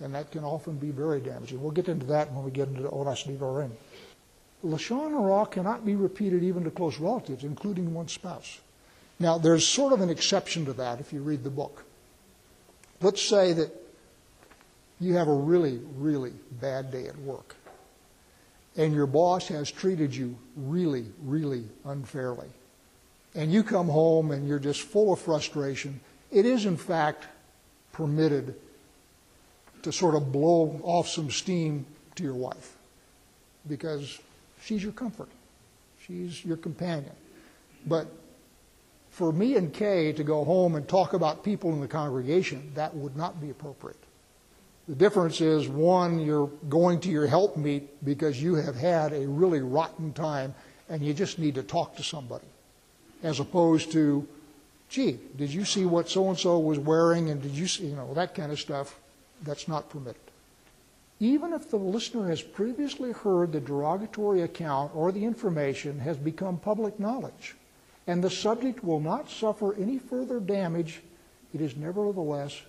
And 0.02 0.14
that 0.14 0.30
can 0.32 0.44
often 0.44 0.78
be 0.78 0.92
very 0.92 1.22
damaging. 1.22 1.62
We'll 1.62 1.72
get 1.72 1.88
into 1.88 2.06
that 2.08 2.32
when 2.34 2.44
we 2.44 2.52
get 2.52 2.68
into 2.68 2.82
the 2.82 2.90
Ona'as 2.90 3.26
Devarim. 3.26 3.72
Lashon 4.64 5.12
Hara 5.12 5.46
cannot 5.46 5.86
be 5.86 5.96
repeated 5.96 6.44
even 6.44 6.66
to 6.66 6.72
close 6.72 7.00
relatives, 7.00 7.46
including 7.46 7.94
one's 7.94 8.12
spouse. 8.12 8.60
Now, 9.20 9.38
there's 9.38 9.66
sort 9.66 9.94
of 9.94 10.02
an 10.02 10.10
exception 10.10 10.66
to 10.66 10.74
that 10.74 11.00
if 11.00 11.14
you 11.14 11.22
read 11.22 11.46
the 11.46 11.50
book. 11.50 11.86
Let's 13.02 13.22
say 13.22 13.54
that 13.54 13.89
you 15.00 15.16
have 15.16 15.28
a 15.28 15.34
really, 15.34 15.80
really 15.96 16.34
bad 16.60 16.92
day 16.92 17.08
at 17.08 17.18
work, 17.20 17.56
and 18.76 18.94
your 18.94 19.08
boss 19.08 19.48
has 19.48 19.72
treated 19.72 20.16
you 20.16 20.38
really, 20.56 21.06
really 21.24 21.64
unfairly. 21.86 22.48
And 23.36 23.52
you 23.52 23.64
come 23.64 23.88
home 23.88 24.32
and 24.32 24.48
you're 24.48 24.60
just 24.60 24.82
full 24.82 25.14
of 25.14 25.20
frustration. 25.20 26.00
It 26.32 26.46
is, 26.46 26.66
in 26.66 26.78
fact, 26.78 27.28
permitted 27.92 28.56
to 29.84 29.92
sort 29.92 30.16
of 30.16 30.32
blow 30.32 30.80
off 30.84 31.08
some 31.08 31.30
steam 31.30 31.86
to 32.16 32.24
your 32.24 32.34
wife 32.34 32.76
because 33.68 34.20
she's 34.62 34.84
your 34.84 34.92
comfort, 34.92 35.30
she's 36.06 36.44
your 36.44 36.58
companion. 36.58 37.14
But 37.86 38.08
for 39.12 39.32
me 39.32 39.56
and 39.56 39.74
Kay 39.74 40.12
to 40.14 40.24
go 40.24 40.44
home 40.44 40.76
and 40.76 40.88
talk 40.88 41.14
about 41.14 41.44
people 41.44 41.72
in 41.72 41.80
the 41.80 41.88
congregation, 41.88 42.72
that 42.76 42.96
would 42.96 43.16
not 43.16 43.40
be 43.40 43.50
appropriate. 43.50 44.00
The 44.90 44.96
difference 44.96 45.40
is 45.40 45.68
one, 45.68 46.20
you're 46.20 46.48
going 46.68 47.00
to 47.02 47.10
your 47.10 47.28
help 47.28 47.56
meet 47.56 48.04
because 48.04 48.42
you 48.42 48.56
have 48.56 48.76
had 48.76 49.14
a 49.14 49.28
really 49.28 49.60
rotten 49.60 50.14
time 50.14 50.56
and 50.90 51.06
you 51.06 51.14
just 51.14 51.38
need 51.38 51.54
to 51.56 51.62
talk 51.62 51.96
to 51.98 52.04
somebody. 52.04 52.48
As 53.22 53.40
opposed 53.40 53.92
to, 53.92 54.28
gee, 54.90 55.20
did 55.38 55.54
you 55.54 55.64
see 55.64 55.86
what 55.86 56.10
so 56.10 56.28
and 56.30 56.40
so 56.40 56.58
was 56.58 56.80
wearing 56.80 57.30
and 57.30 57.40
did 57.40 57.52
you 57.52 57.68
see, 57.68 57.86
you 57.86 57.96
know, 57.96 58.12
that 58.16 58.34
kind 58.34 58.52
of 58.52 58.60
stuff, 58.60 59.00
that's 59.44 59.68
not 59.68 59.92
permitted. 59.92 60.20
Even 61.20 61.54
if 61.54 61.70
the 61.70 61.78
listener 61.78 62.28
has 62.28 62.42
previously 62.42 63.12
heard 63.12 63.52
the 63.52 63.60
derogatory 63.60 64.42
account 64.42 64.96
or 64.96 65.12
the 65.12 65.24
information 65.24 66.00
has 66.00 66.18
become 66.18 66.58
public 66.58 67.00
knowledge, 67.00 67.56
and 68.08 68.24
the 68.24 68.30
subject 68.30 68.84
will 68.84 69.00
not 69.00 69.30
suffer 69.30 69.76
any 69.76 70.00
further 70.00 70.40
damage, 70.40 71.02
it 71.54 71.62
is 71.62 71.76
nevertheless 71.76 72.60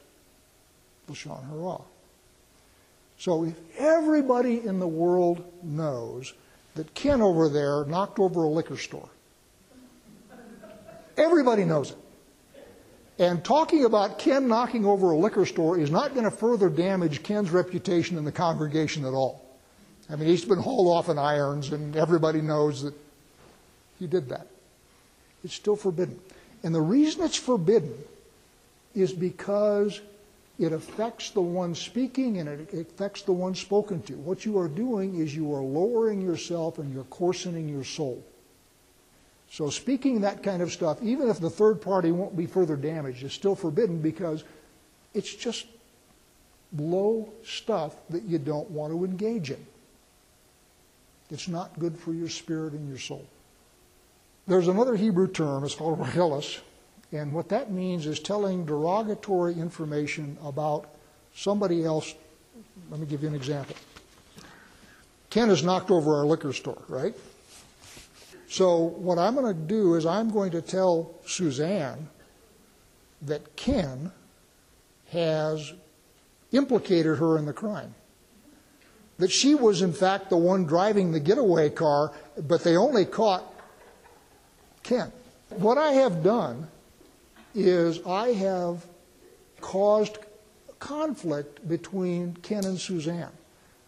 Lashon 1.09 1.49
Hara. 1.49 1.81
So 3.21 3.45
if 3.45 3.55
everybody 3.77 4.65
in 4.65 4.79
the 4.79 4.89
world 4.89 5.45
knows 5.63 6.33
that 6.75 6.95
Ken 6.95 7.21
over 7.21 7.51
there 7.51 7.85
knocked 7.85 8.19
over 8.19 8.45
a 8.45 8.49
liquor 8.49 8.79
store, 8.79 9.11
everybody 11.19 11.67
knows 11.67 11.91
it. 11.91 11.99
And 13.19 13.45
talking 13.45 13.85
about 13.85 14.19
Ken 14.19 14.49
knocking 14.49 14.87
over 14.87 15.11
a 15.11 15.17
liquor 15.19 15.45
store 15.45 15.79
is 15.79 15.91
not 15.91 16.15
going 16.15 16.25
to 16.25 16.31
further 16.31 16.71
damage 16.71 17.23
Ken's 17.23 17.51
reputation 17.51 18.17
in 18.17 18.25
the 18.25 18.33
congregation 18.33 19.05
at 19.05 19.13
all. 19.13 19.45
I 20.09 20.17
mean, 20.17 20.27
he's 20.27 20.47
been 20.47 20.59
hauled 20.59 20.89
off 20.89 21.11
in 21.11 21.19
irons, 21.19 21.73
and 21.73 21.95
everybody 21.97 22.41
knows 22.41 22.85
that 22.85 22.95
he 23.99 24.07
did 24.07 24.31
that. 24.31 24.47
It's 25.45 25.53
still 25.53 25.77
forbidden. 25.77 26.19
And 26.63 26.75
the 26.75 26.81
reason 26.81 27.23
it's 27.23 27.37
forbidden 27.37 27.93
is 28.95 29.13
because 29.13 30.01
it 30.61 30.75
affects 30.75 31.31
the 31.31 31.41
one 31.41 31.75
speaking 31.75 32.39
and 32.39 32.47
it 32.47 32.75
affects 32.75 33.23
the 33.23 33.33
one 33.33 33.55
spoken 33.55 34.03
to. 34.03 34.13
What 34.13 34.45
you 34.45 34.59
are 34.59 34.69
doing 34.69 35.19
is 35.19 35.35
you 35.35 35.55
are 35.55 35.63
lowering 35.63 36.21
yourself 36.21 36.79
and 36.79 36.93
you're 36.93 37.05
coarsening 37.05 37.67
your 37.67 37.83
soul. 37.83 38.23
So 39.51 39.71
speaking 39.71 40.21
that 40.21 40.43
kind 40.43 40.61
of 40.61 40.71
stuff, 40.71 41.03
even 41.03 41.31
if 41.31 41.41
the 41.41 41.49
third 41.49 41.81
party 41.81 42.13
won't 42.13 42.37
be 42.37 42.45
further 42.45 42.77
damaged, 42.77 43.25
is 43.25 43.33
still 43.33 43.57
forbidden 43.57 44.03
because 44.03 44.45
it's 45.15 45.35
just 45.35 45.65
low 46.77 47.33
stuff 47.43 47.95
that 48.11 48.25
you 48.25 48.39
don't 48.39 48.71
want 48.71 48.93
to 48.93 49.03
engage 49.03 49.51
in. 49.51 49.67
It's 51.31 51.49
not 51.49 51.79
good 51.79 51.99
for 51.99 52.13
your 52.13 52.29
spirit 52.29 52.75
and 52.75 52.87
your 52.87 52.99
soul. 52.99 53.27
There's 54.47 54.69
another 54.69 54.95
Hebrew 54.95 55.27
term, 55.27 55.65
it's 55.65 55.75
called 55.75 55.99
rechilus, 55.99 56.61
and 57.13 57.33
what 57.33 57.49
that 57.49 57.71
means 57.73 58.07
is 58.07 58.21
telling 58.21 58.65
derogatory 58.65 59.55
information 59.55 60.39
about 60.45 60.89
somebody 61.35 61.85
else. 61.85 62.15
Let 62.91 63.01
me 63.01 63.07
give 63.07 63.23
you 63.23 63.29
an 63.29 63.35
example. 63.35 63.77
Ken 65.29 65.49
has 65.49 65.63
knocked 65.63 65.91
over 65.91 66.17
our 66.17 66.25
liquor 66.25 66.53
store, 66.53 66.83
right? 66.89 67.15
So 68.49 68.79
what 68.79 69.19
I'm 69.19 69.35
going 69.35 69.55
to 69.55 69.61
do 69.61 69.95
is 69.95 70.07
I'm 70.07 70.31
going 70.31 70.51
to 70.53 70.63
tell 70.63 71.15
Suzanne 71.27 72.09
that 73.23 73.55
Ken 73.57 74.11
has 75.13 75.73
implicated 76.53 77.19
her 77.19 77.39
in 77.39 77.47
the 77.47 77.53
crime. 77.53 77.95
That 79.19 79.31
she 79.31 79.55
was, 79.55 79.83
in 79.83 79.93
fact, 79.93 80.31
the 80.31 80.37
one 80.37 80.65
driving 80.65 81.13
the 81.13 81.21
getaway 81.21 81.71
car, 81.71 82.13
but 82.49 82.65
they 82.65 82.77
only 82.77 83.05
caught 83.05 83.45
Ken. 84.83 85.13
What 85.51 85.79
I 85.79 85.93
have 85.93 86.23
done 86.23 86.69
is 87.55 88.01
I 88.07 88.29
have 88.29 88.85
caused 89.61 90.19
conflict 90.79 91.69
between 91.69 92.35
Ken 92.43 92.65
and 92.65 92.79
Suzanne. 92.79 93.33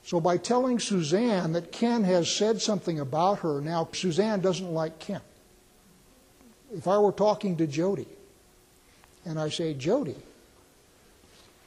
So 0.04 0.21
by 0.21 0.37
telling 0.37 0.78
Suzanne 0.78 1.52
that 1.52 1.73
Ken 1.73 2.04
has 2.04 2.31
said 2.31 2.61
something 2.61 3.00
about 3.00 3.38
her, 3.40 3.61
now 3.61 3.88
Suzanne 3.92 4.40
doesn't 4.40 4.73
like 4.73 4.99
Ken. 4.99 5.21
If 6.75 6.88
I 6.88 6.99
were 6.99 7.12
talking 7.12 7.57
to 7.59 7.66
Jody 7.66 8.09
and 9.25 9.38
I 9.38 9.49
say, 9.49 9.75
Jody, 9.75 10.16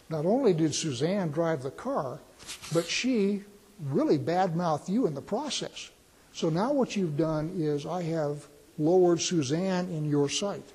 not 0.09 0.25
only 0.25 0.53
did 0.53 0.75
Suzanne 0.75 1.31
drive 1.31 1.63
the 1.63 1.71
car, 1.71 2.19
but 2.73 2.85
she 2.85 3.43
really 3.83 4.19
badmouthed 4.19 4.89
you 4.89 5.07
in 5.07 5.13
the 5.13 5.21
process. 5.21 5.89
So 6.33 6.49
now 6.49 6.73
what 6.73 6.95
you've 6.95 7.17
done 7.17 7.53
is 7.57 7.85
I 7.85 8.03
have 8.03 8.45
lowered 8.77 9.21
Suzanne 9.21 9.89
in 9.89 10.05
your 10.05 10.29
sight. 10.29 10.65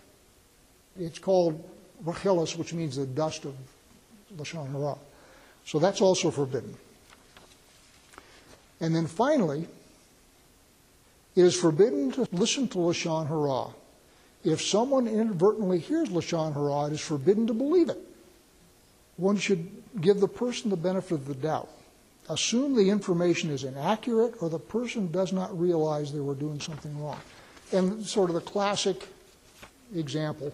It's 1.00 1.19
called 1.19 1.64
rechilus, 2.04 2.57
which 2.57 2.75
means 2.75 2.97
the 2.97 3.07
dust 3.07 3.47
of 3.47 3.54
Lashon 4.37 4.71
Hara. 4.71 4.97
So 5.64 5.78
that's 5.78 6.00
also 6.00 6.30
forbidden. 6.30 6.76
And 8.80 8.95
then 8.95 9.07
finally, 9.07 9.66
it 11.35 11.42
is 11.42 11.59
forbidden 11.59 12.12
to 12.12 12.28
listen 12.33 12.69
to 12.69 12.78
Lashon 12.78 13.26
Hara. 13.28 13.73
If 14.45 14.62
someone 14.62 15.07
inadvertently 15.07 15.78
hears 15.78 16.09
Lashon 16.11 16.52
Hara, 16.52 16.88
it 16.88 16.92
is 16.95 17.00
forbidden 17.00 17.47
to 17.47 17.54
believe 17.54 17.88
it. 17.88 17.99
One 19.16 19.37
should 19.37 19.69
give 20.00 20.21
the 20.21 20.28
person 20.28 20.71
the 20.71 20.76
benefit 20.76 21.14
of 21.14 21.26
the 21.26 21.35
doubt. 21.35 21.69
Assume 22.28 22.76
the 22.76 22.90
information 22.90 23.50
is 23.50 23.64
inaccurate 23.64 24.35
or 24.40 24.49
the 24.49 24.59
person 24.59 25.11
does 25.11 25.33
not 25.33 25.59
realize 25.59 26.12
they 26.12 26.21
were 26.21 26.35
doing 26.35 26.61
something 26.61 27.02
wrong. 27.02 27.19
And 27.73 28.04
sort 28.04 28.30
of 28.30 28.35
the 28.35 28.40
classic 28.40 29.09
example, 29.95 30.52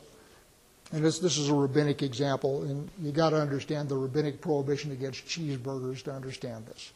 and 0.92 1.04
this, 1.04 1.18
this 1.18 1.36
is 1.36 1.48
a 1.48 1.54
rabbinic 1.54 2.02
example, 2.02 2.62
and 2.62 2.88
you 3.02 3.12
got 3.12 3.30
to 3.30 3.40
understand 3.40 3.88
the 3.88 3.96
rabbinic 3.96 4.40
prohibition 4.40 4.92
against 4.92 5.26
cheeseburgers 5.26 6.02
to 6.04 6.12
understand 6.12 6.66
this. 6.66 6.92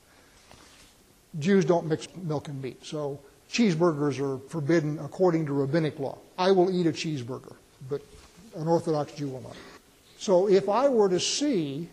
Jews 1.38 1.64
don't 1.64 1.86
mix 1.86 2.08
milk 2.22 2.48
and 2.48 2.62
meat, 2.62 2.84
so 2.84 3.20
cheeseburgers 3.50 4.20
are 4.20 4.38
forbidden 4.48 4.98
according 5.00 5.46
to 5.46 5.52
rabbinic 5.52 5.98
law. 5.98 6.18
I 6.38 6.52
will 6.52 6.70
eat 6.70 6.86
a 6.86 6.92
cheeseburger, 6.92 7.54
but 7.88 8.02
an 8.56 8.68
Orthodox 8.68 9.12
Jew 9.12 9.28
will 9.28 9.42
not. 9.42 9.56
So 10.18 10.48
if 10.48 10.68
I 10.68 10.88
were 10.88 11.08
to 11.08 11.20
see 11.20 11.88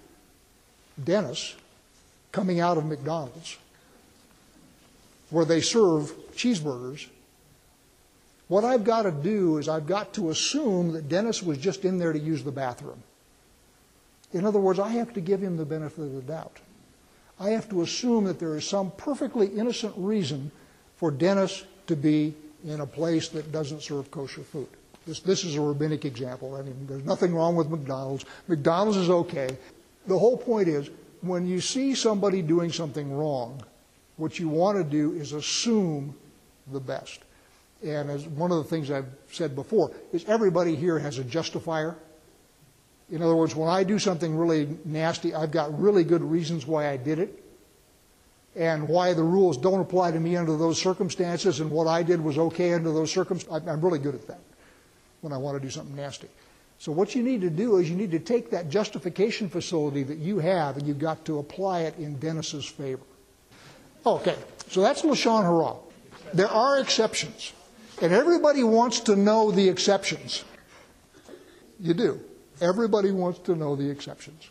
Dennis 1.04 1.56
coming 2.32 2.60
out 2.60 2.78
of 2.78 2.86
McDonald's 2.86 3.58
where 5.30 5.46
they 5.46 5.62
serve 5.62 6.14
cheeseburgers, 6.36 7.08
what 8.48 8.64
I've 8.64 8.84
got 8.84 9.04
to 9.04 9.12
do 9.12 9.58
is 9.58 9.68
I've 9.68 9.88
got 9.88 10.14
to 10.14 10.30
assume 10.30 10.94
that 10.94 11.10
Dennis 11.10 11.44
was 11.44 11.58
just 11.58 11.86
in 11.86 11.98
there 11.98 12.14
to 12.14 12.20
use 12.20 12.44
the 12.44 12.52
bathroom. 12.52 13.04
In 14.34 14.46
other 14.46 14.60
words, 14.60 14.80
I 14.80 14.90
have 14.90 15.14
to 15.14 15.22
give 15.22 15.42
him 15.42 15.58
the 15.58 15.66
benefit 15.66 16.02
of 16.02 16.14
the 16.14 16.22
doubt. 16.22 16.60
I 17.40 17.52
have 17.52 17.70
to 17.70 17.82
assume 17.82 18.26
that 18.26 18.40
there 18.40 18.56
is 18.56 18.66
some 18.66 18.92
perfectly 18.92 19.48
innocent 19.48 19.94
reason 19.98 20.52
for 20.96 21.12
Dennis 21.12 21.64
to 21.88 21.96
be 21.96 22.34
in 22.66 22.82
a 22.82 22.86
place 22.86 23.30
that 23.30 23.52
doesn't 23.52 23.84
serve 23.84 24.10
kosher 24.12 24.42
food. 24.42 24.68
This, 25.06 25.20
this 25.20 25.44
is 25.44 25.56
a 25.56 25.62
rabbinic 25.62 26.04
example. 26.04 26.56
I 26.56 26.64
mean, 26.64 26.88
there's 26.88 27.06
nothing 27.06 27.34
wrong 27.34 27.56
with 27.56 27.70
McDonald's. 27.70 28.26
McDonald's 28.48 28.98
is 28.98 29.10
okay. 29.10 29.58
The 30.08 30.18
whole 30.18 30.38
point 30.38 30.68
is 30.68 30.90
when 31.22 31.48
you 31.48 31.62
see 31.62 31.96
somebody 31.96 32.42
doing 32.42 32.72
something 32.72 33.16
wrong, 33.16 33.62
what 34.18 34.40
you 34.40 34.50
want 34.50 34.78
to 34.78 34.84
do 34.84 35.14
is 35.14 35.34
assume 35.34 36.16
the 36.72 36.80
best. 36.80 37.22
And 37.84 38.10
as 38.10 38.26
one 38.28 38.52
of 38.52 38.58
the 38.58 38.64
things 38.64 38.90
I've 38.90 39.06
said 39.32 39.56
before 39.56 39.92
is 40.12 40.26
everybody 40.26 40.76
here 40.76 40.98
has 41.00 41.20
a 41.20 41.24
justifier. 41.24 41.96
In 43.12 43.22
other 43.22 43.36
words, 43.36 43.56
when 43.56 43.70
I 43.70 43.84
do 43.84 44.00
something 44.00 44.36
really 44.36 44.68
nasty, 44.84 45.34
I've 45.34 45.52
got 45.52 45.80
really 45.80 46.04
good 46.04 46.24
reasons 46.24 46.66
why 46.66 46.90
I 46.90 46.98
did 46.98 47.20
it 47.20 47.44
and 48.56 48.90
why 48.90 49.14
the 49.14 49.24
rules 49.24 49.58
don't 49.58 49.80
apply 49.80 50.12
to 50.12 50.20
me 50.20 50.36
under 50.36 50.58
those 50.58 50.82
circumstances 50.82 51.60
and 51.60 51.70
what 51.70 51.88
I 51.88 52.02
did 52.02 52.20
was 52.20 52.38
okay 52.38 52.74
under 52.74 52.92
those 52.92 53.12
circumstances. 53.12 53.68
I'm 53.68 53.82
really 53.82 54.00
good 54.00 54.16
at 54.16 54.28
that 54.28 54.40
when 55.22 55.32
I 55.32 55.38
want 55.38 55.58
to 55.58 55.66
do 55.66 55.70
something 55.70 55.96
nasty. 55.96 56.28
So 56.80 56.92
what 56.92 57.16
you 57.16 57.24
need 57.24 57.42
to 57.42 57.50
do 57.50 57.78
is 57.78 57.90
you 57.90 57.96
need 57.96 58.12
to 58.12 58.20
take 58.20 58.52
that 58.52 58.70
justification 58.70 59.50
facility 59.50 60.04
that 60.04 60.18
you 60.18 60.40
have 60.40 60.78
and 60.78 60.88
you've 60.88 61.00
got 61.00 61.24
to 61.26 61.40
apply 61.40 61.82
it 61.82 61.98
in 61.98 62.18
Dennis's 62.20 62.66
favor. 62.66 63.04
Okay, 64.06 64.36
so 64.70 64.82
that's 64.82 65.02
Lashon 65.02 65.44
Hara. 65.44 65.76
There 66.34 66.48
are 66.48 66.80
exceptions. 66.80 67.54
And 68.02 68.14
everybody 68.14 68.64
wants 68.64 69.00
to 69.02 69.16
know 69.16 69.52
the 69.52 69.70
exceptions. 69.70 70.44
You 71.80 71.94
do. 71.94 72.20
Everybody 72.62 73.12
wants 73.12 73.40
to 73.40 73.56
know 73.56 73.76
the 73.76 73.90
exceptions. 73.90 74.50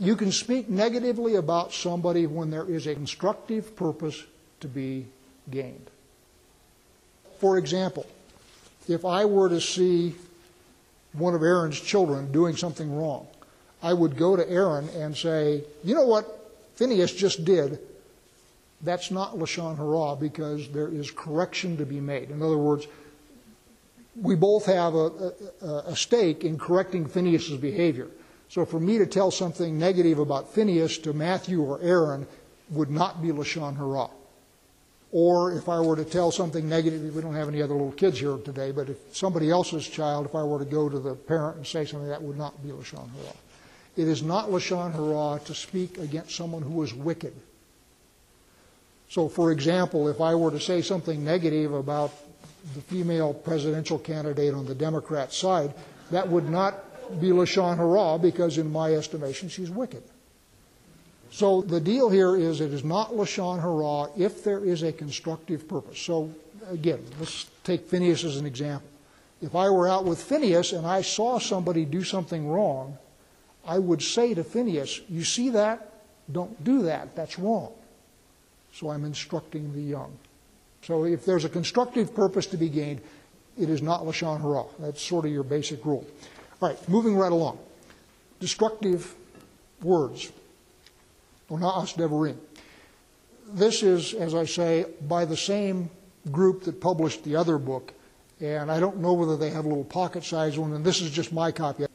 You 0.00 0.14
can 0.14 0.30
speak 0.30 0.68
negatively 0.68 1.36
about 1.36 1.72
somebody 1.72 2.26
when 2.26 2.50
there 2.50 2.68
is 2.68 2.86
a 2.86 2.94
constructive 2.94 3.74
purpose 3.74 4.22
to 4.60 4.68
be 4.68 5.06
gained. 5.50 5.90
For 7.40 7.58
example, 7.58 8.06
if 8.88 9.04
I 9.04 9.24
were 9.24 9.48
to 9.48 9.60
see 9.60 10.14
one 11.12 11.34
of 11.34 11.42
Aaron's 11.42 11.80
children 11.80 12.30
doing 12.30 12.56
something 12.56 12.94
wrong, 12.94 13.26
I 13.82 13.92
would 13.92 14.16
go 14.16 14.36
to 14.36 14.48
Aaron 14.48 14.88
and 14.90 15.16
say, 15.16 15.64
You 15.84 15.94
know 15.94 16.06
what 16.06 16.52
Phineas 16.76 17.12
just 17.12 17.44
did? 17.44 17.78
That's 18.82 19.10
not 19.10 19.36
Lashon 19.36 19.76
Hara 19.76 20.16
because 20.16 20.68
there 20.68 20.88
is 20.88 21.10
correction 21.10 21.76
to 21.78 21.86
be 21.86 22.00
made. 22.00 22.30
In 22.30 22.42
other 22.42 22.58
words, 22.58 22.86
we 24.20 24.34
both 24.34 24.66
have 24.66 24.94
a, 24.94 25.32
a, 25.62 25.68
a 25.86 25.96
stake 25.96 26.44
in 26.44 26.58
correcting 26.58 27.06
Phineas's 27.06 27.58
behavior. 27.58 28.08
So 28.48 28.64
for 28.64 28.80
me 28.80 28.98
to 28.98 29.06
tell 29.06 29.30
something 29.30 29.78
negative 29.78 30.18
about 30.18 30.52
Phineas 30.52 30.98
to 30.98 31.12
Matthew 31.12 31.62
or 31.62 31.80
Aaron 31.82 32.26
would 32.70 32.90
not 32.90 33.20
be 33.22 33.28
Lashon 33.28 33.76
Hara. 33.76 34.08
Or 35.10 35.52
if 35.54 35.68
I 35.68 35.80
were 35.80 35.96
to 35.96 36.04
tell 36.04 36.30
something 36.30 36.68
negative, 36.68 37.14
we 37.14 37.22
don't 37.22 37.34
have 37.34 37.48
any 37.48 37.62
other 37.62 37.72
little 37.72 37.92
kids 37.92 38.20
here 38.20 38.36
today, 38.38 38.72
but 38.72 38.90
if 38.90 38.98
somebody 39.16 39.50
else's 39.50 39.86
child, 39.88 40.26
if 40.26 40.34
I 40.34 40.42
were 40.42 40.58
to 40.58 40.66
go 40.66 40.88
to 40.88 40.98
the 40.98 41.14
parent 41.14 41.56
and 41.56 41.66
say 41.66 41.86
something, 41.86 42.08
that 42.08 42.22
would 42.22 42.36
not 42.36 42.62
be 42.62 42.68
Lashon 42.70 43.08
Hara. 43.16 43.34
It 43.96 44.06
is 44.06 44.22
not 44.22 44.50
Lashon 44.50 44.92
Hara 44.92 45.40
to 45.46 45.54
speak 45.54 45.98
against 45.98 46.36
someone 46.36 46.62
who 46.62 46.82
is 46.82 46.92
wicked. 46.92 47.32
So, 49.08 49.28
for 49.28 49.52
example, 49.52 50.08
if 50.08 50.20
I 50.20 50.34
were 50.34 50.50
to 50.50 50.60
say 50.60 50.82
something 50.82 51.24
negative 51.24 51.72
about 51.72 52.12
the 52.74 52.80
female 52.82 53.32
presidential 53.32 53.98
candidate 53.98 54.52
on 54.52 54.66
the 54.66 54.74
Democrat 54.74 55.32
side, 55.32 55.72
that 56.10 56.28
would 56.28 56.48
not 56.48 56.84
be 57.20 57.28
Lashon 57.28 57.76
Hara 57.76 58.18
because, 58.18 58.58
in 58.58 58.70
my 58.70 58.92
estimation, 58.92 59.48
she's 59.48 59.70
wicked. 59.70 60.02
So 61.30 61.62
the 61.62 61.80
deal 61.80 62.08
here 62.08 62.36
is 62.36 62.60
it 62.60 62.72
is 62.72 62.84
not 62.84 63.12
Lashon 63.12 63.60
Hara 63.60 64.10
if 64.16 64.44
there 64.44 64.64
is 64.64 64.82
a 64.82 64.92
constructive 64.92 65.68
purpose. 65.68 65.98
So 65.98 66.30
again, 66.70 67.04
let's 67.18 67.46
take 67.64 67.86
Phineas 67.86 68.24
as 68.24 68.36
an 68.36 68.46
example. 68.46 68.88
If 69.40 69.54
I 69.54 69.70
were 69.70 69.88
out 69.88 70.04
with 70.04 70.22
Phineas 70.22 70.72
and 70.72 70.86
I 70.86 71.02
saw 71.02 71.38
somebody 71.38 71.84
do 71.84 72.02
something 72.02 72.48
wrong, 72.48 72.98
I 73.66 73.78
would 73.78 74.02
say 74.02 74.34
to 74.34 74.42
Phineas, 74.42 75.00
You 75.08 75.24
see 75.24 75.50
that? 75.50 75.92
Don't 76.32 76.62
do 76.64 76.82
that. 76.82 77.14
That's 77.14 77.38
wrong. 77.38 77.72
So 78.78 78.90
I'm 78.90 79.04
instructing 79.04 79.72
the 79.72 79.82
young. 79.82 80.16
So 80.82 81.04
if 81.04 81.24
there's 81.24 81.44
a 81.44 81.48
constructive 81.48 82.14
purpose 82.14 82.46
to 82.46 82.56
be 82.56 82.68
gained, 82.68 83.00
it 83.58 83.68
is 83.68 83.82
not 83.82 84.02
Lashon 84.02 84.40
Hara. 84.40 84.62
That's 84.78 85.02
sort 85.02 85.24
of 85.24 85.32
your 85.32 85.42
basic 85.42 85.84
rule. 85.84 86.06
All 86.62 86.68
right, 86.68 86.88
moving 86.88 87.16
right 87.16 87.32
along. 87.32 87.58
Destructive 88.38 89.16
words. 89.82 90.30
Ona'as 91.50 91.96
devarim. 91.96 92.36
This 93.48 93.82
is, 93.82 94.14
as 94.14 94.32
I 94.32 94.44
say, 94.44 94.86
by 95.08 95.24
the 95.24 95.36
same 95.36 95.90
group 96.30 96.62
that 96.62 96.80
published 96.80 97.24
the 97.24 97.34
other 97.34 97.58
book, 97.58 97.92
and 98.40 98.70
I 98.70 98.78
don't 98.78 98.98
know 98.98 99.14
whether 99.14 99.36
they 99.36 99.50
have 99.50 99.64
a 99.64 99.68
little 99.68 99.82
pocket 99.82 100.22
size 100.22 100.56
one, 100.56 100.72
and 100.72 100.84
this 100.84 101.00
is 101.00 101.10
just 101.10 101.32
my 101.32 101.50
copy. 101.50 101.86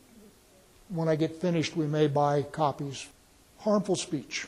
When 0.90 1.08
I 1.08 1.16
get 1.16 1.40
finished, 1.40 1.78
we 1.78 1.88
may 1.88 2.08
buy 2.08 2.42
copies. 2.42 3.08
Harmful 3.60 3.96
speech. 3.96 4.48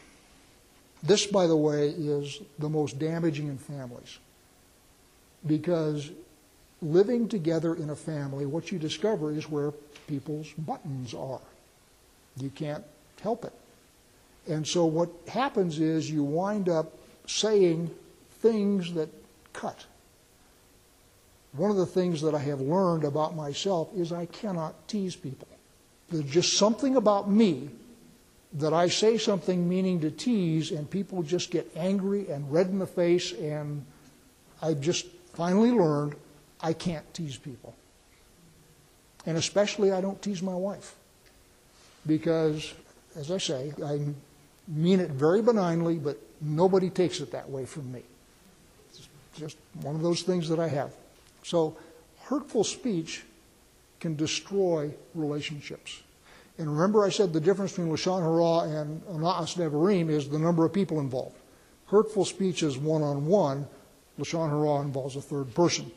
This, 1.05 1.25
by 1.27 1.47
the 1.47 1.55
way, 1.55 1.89
is 1.89 2.41
the 2.57 2.69
most 2.69 2.97
damaging 2.97 3.47
in 3.47 3.57
families 3.57 4.17
because 5.45 6.11
living 6.81 7.27
together 7.27 7.75
in 7.75 7.89
a 7.89 7.95
family, 7.95 8.45
what 8.45 8.71
you 8.71 8.79
discover 8.79 9.31
is 9.31 9.49
where 9.49 9.71
people's 10.07 10.51
buttons 10.53 11.13
are. 11.13 11.41
You 12.37 12.49
can't 12.49 12.83
help 13.21 13.45
it. 13.45 13.53
And 14.47 14.67
so 14.67 14.85
what 14.85 15.09
happens 15.27 15.79
is 15.79 16.09
you 16.09 16.23
wind 16.23 16.69
up 16.69 16.93
saying 17.27 17.89
things 18.41 18.93
that 18.93 19.09
cut. 19.53 19.85
One 21.53 21.71
of 21.71 21.77
the 21.77 21.85
things 21.85 22.21
that 22.21 22.35
I 22.35 22.39
have 22.39 22.61
learned 22.61 23.05
about 23.05 23.35
myself 23.35 23.89
is 23.95 24.11
I 24.11 24.25
cannot 24.25 24.87
tease 24.87 25.15
people. 25.15 25.47
There's 26.09 26.25
just 26.25 26.57
something 26.57 26.95
about 26.95 27.31
me 27.31 27.69
that 28.55 28.73
I 28.73 28.87
say 28.87 29.17
something 29.17 29.67
meaning 29.67 29.99
to 30.01 30.11
tease, 30.11 30.71
and 30.71 30.89
people 30.89 31.21
just 31.23 31.51
get 31.51 31.69
angry 31.75 32.29
and 32.29 32.51
red 32.51 32.67
in 32.67 32.79
the 32.79 32.87
face, 32.87 33.33
and 33.33 33.85
I've 34.61 34.79
just 34.79 35.07
finally 35.33 35.71
learned 35.71 36.15
I 36.61 36.73
can't 36.73 37.11
tease 37.13 37.37
people. 37.37 37.75
And 39.25 39.37
especially, 39.37 39.91
I 39.91 40.01
don't 40.01 40.21
tease 40.21 40.41
my 40.41 40.55
wife. 40.55 40.95
Because, 42.07 42.73
as 43.15 43.31
I 43.31 43.39
say, 43.39 43.73
I 43.83 43.99
mean 44.67 44.99
it 44.99 45.11
very 45.11 45.41
benignly, 45.41 45.95
but 45.95 46.17
nobody 46.39 46.89
takes 46.89 47.19
it 47.19 47.31
that 47.31 47.49
way 47.49 47.65
from 47.65 47.91
me. 47.91 48.03
It's 48.91 49.07
just 49.37 49.57
one 49.81 49.95
of 49.95 50.01
those 50.01 50.21
things 50.21 50.47
that 50.49 50.59
I 50.59 50.67
have. 50.67 50.91
So, 51.43 51.75
hurtful 52.21 52.63
speech 52.63 53.23
can 53.99 54.15
destroy 54.15 54.91
relationships. 55.13 56.01
And 56.57 56.71
remember, 56.71 57.03
I 57.03 57.09
said 57.09 57.33
the 57.33 57.41
difference 57.41 57.71
between 57.71 57.89
Lashon 57.89 58.21
Hara 58.21 58.79
and 58.79 59.01
Ona'as 59.07 59.55
Devarim 59.55 60.09
is 60.09 60.29
the 60.29 60.39
number 60.39 60.63
of 60.63 60.71
people 60.71 60.99
involved. 60.99 61.35
Hurtful 61.87 62.25
speech 62.25 62.63
is 62.63 62.77
one 62.77 63.01
on 63.01 63.25
one, 63.25 63.67
Lashon 64.17 64.49
Hara 64.49 64.81
involves 64.81 65.15
a 65.15 65.21
third 65.21 65.53
person. 65.53 65.91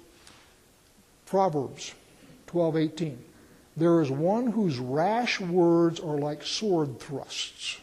Proverbs 1.27 1.95
12:18. 2.49 3.19
There 3.77 4.03
is 4.03 4.11
one 4.11 4.49
whose 4.49 4.79
rash 4.79 5.41
words 5.41 6.01
are 6.01 6.19
like 6.19 6.43
sword 6.43 6.99
thrusts, 6.99 7.81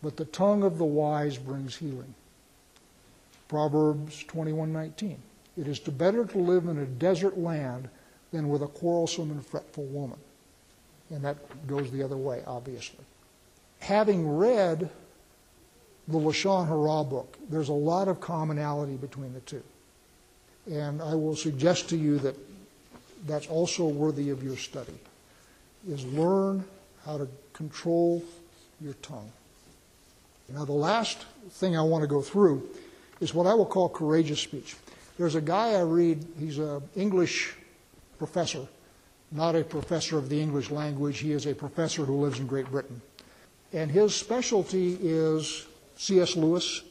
but 0.00 0.16
the 0.16 0.24
tongue 0.24 0.62
of 0.62 0.78
the 0.78 0.84
wise 0.84 1.36
brings 1.36 1.76
healing. 1.76 2.14
Proverbs 3.48 4.24
21:19. 4.24 5.18
It 5.58 5.68
is 5.68 5.78
better 5.80 6.24
to 6.24 6.38
live 6.38 6.66
in 6.66 6.78
a 6.78 6.86
desert 6.86 7.38
land 7.38 7.90
than 8.32 8.48
with 8.48 8.62
a 8.62 8.68
quarrelsome 8.68 9.30
and 9.30 9.44
fretful 9.44 9.84
woman. 9.84 10.18
And 11.10 11.24
that 11.24 11.66
goes 11.66 11.90
the 11.90 12.02
other 12.02 12.16
way, 12.16 12.42
obviously. 12.46 13.04
Having 13.80 14.36
read 14.36 14.90
the 16.08 16.18
Lashon 16.18 16.66
Hara 16.66 17.04
book, 17.04 17.36
there's 17.48 17.68
a 17.68 17.74
lot 17.74 18.08
of 18.08 18.20
commonality 18.20 18.96
between 18.96 19.32
the 19.34 19.40
two. 19.40 19.62
And 20.70 21.00
I 21.00 21.14
will 21.14 21.36
suggest 21.36 21.88
to 21.90 21.96
you 21.96 22.18
that 22.18 22.36
that's 23.26 23.46
also 23.46 23.86
worthy 23.86 24.30
of 24.30 24.42
your 24.42 24.56
study, 24.56 24.94
is 25.88 26.04
learn 26.06 26.64
how 27.04 27.18
to 27.18 27.28
control 27.52 28.22
your 28.80 28.94
tongue. 28.94 29.30
Now, 30.48 30.64
the 30.64 30.72
last 30.72 31.24
thing 31.50 31.76
I 31.76 31.82
want 31.82 32.02
to 32.02 32.08
go 32.08 32.22
through 32.22 32.68
is 33.20 33.34
what 33.34 33.46
I 33.46 33.54
will 33.54 33.66
call 33.66 33.88
courageous 33.88 34.40
speech. 34.40 34.76
There's 35.18 35.34
a 35.34 35.40
guy 35.40 35.72
I 35.72 35.80
read, 35.80 36.24
he's 36.38 36.58
an 36.58 36.82
English 36.94 37.54
professor, 38.18 38.66
not 39.32 39.56
a 39.56 39.64
professor 39.64 40.18
of 40.18 40.28
the 40.28 40.40
English 40.40 40.70
language. 40.70 41.18
He 41.18 41.32
is 41.32 41.46
a 41.46 41.54
professor 41.54 42.04
who 42.04 42.20
lives 42.20 42.38
in 42.38 42.46
Great 42.46 42.70
Britain. 42.70 43.00
And 43.72 43.90
his 43.90 44.14
specialty 44.14 44.98
is 45.00 45.66
C.S. 45.96 46.36
Lewis, 46.36 46.82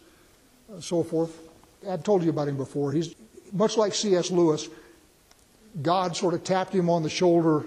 uh, 0.73 0.79
so 0.79 1.03
forth. 1.03 1.39
I've 1.89 2.03
told 2.03 2.23
you 2.23 2.29
about 2.29 2.47
him 2.47 2.57
before. 2.57 2.91
He's 2.91 3.15
much 3.53 3.77
like 3.77 3.93
C.S. 3.93 4.31
Lewis. 4.31 4.67
God 5.81 6.15
sort 6.15 6.33
of 6.33 6.43
tapped 6.43 6.73
him 6.73 6.89
on 6.89 7.03
the 7.03 7.09
shoulder 7.09 7.65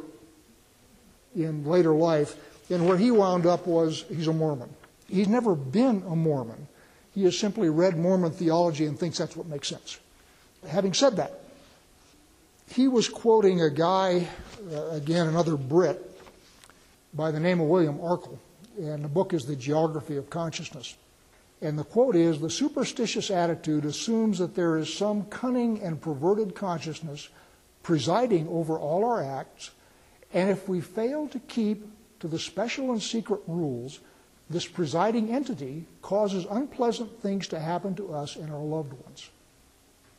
in 1.36 1.64
later 1.64 1.92
life, 1.92 2.36
and 2.70 2.86
where 2.86 2.96
he 2.96 3.10
wound 3.10 3.46
up 3.46 3.66
was 3.66 4.04
he's 4.08 4.28
a 4.28 4.32
Mormon. 4.32 4.68
He's 5.08 5.28
never 5.28 5.54
been 5.54 6.02
a 6.08 6.16
Mormon. 6.16 6.68
He 7.14 7.24
has 7.24 7.38
simply 7.38 7.68
read 7.68 7.98
Mormon 7.98 8.32
theology 8.32 8.86
and 8.86 8.98
thinks 8.98 9.18
that's 9.18 9.36
what 9.36 9.46
makes 9.46 9.68
sense. 9.68 9.98
Having 10.66 10.94
said 10.94 11.16
that, 11.16 11.40
he 12.72 12.88
was 12.88 13.08
quoting 13.08 13.62
a 13.62 13.70
guy, 13.70 14.26
uh, 14.72 14.88
again, 14.90 15.26
another 15.26 15.56
Brit, 15.56 16.04
by 17.14 17.30
the 17.30 17.40
name 17.40 17.60
of 17.60 17.68
William 17.68 17.98
Arkle, 17.98 18.38
and 18.78 19.02
the 19.02 19.08
book 19.08 19.32
is 19.32 19.46
The 19.46 19.56
Geography 19.56 20.16
of 20.16 20.30
Consciousness. 20.30 20.96
And 21.60 21.78
the 21.78 21.84
quote 21.84 22.14
is 22.14 22.40
The 22.40 22.50
superstitious 22.50 23.30
attitude 23.30 23.84
assumes 23.84 24.38
that 24.38 24.54
there 24.54 24.78
is 24.78 24.92
some 24.92 25.24
cunning 25.24 25.82
and 25.82 26.00
perverted 26.00 26.54
consciousness 26.54 27.28
presiding 27.82 28.46
over 28.48 28.78
all 28.78 29.04
our 29.04 29.22
acts, 29.22 29.70
and 30.32 30.50
if 30.50 30.68
we 30.68 30.80
fail 30.80 31.26
to 31.28 31.38
keep 31.40 31.86
to 32.20 32.28
the 32.28 32.38
special 32.38 32.92
and 32.92 33.02
secret 33.02 33.40
rules, 33.46 34.00
this 34.50 34.66
presiding 34.66 35.30
entity 35.30 35.86
causes 36.02 36.46
unpleasant 36.50 37.20
things 37.20 37.48
to 37.48 37.58
happen 37.58 37.94
to 37.94 38.12
us 38.12 38.36
and 38.36 38.50
our 38.52 38.60
loved 38.60 38.92
ones. 38.92 39.30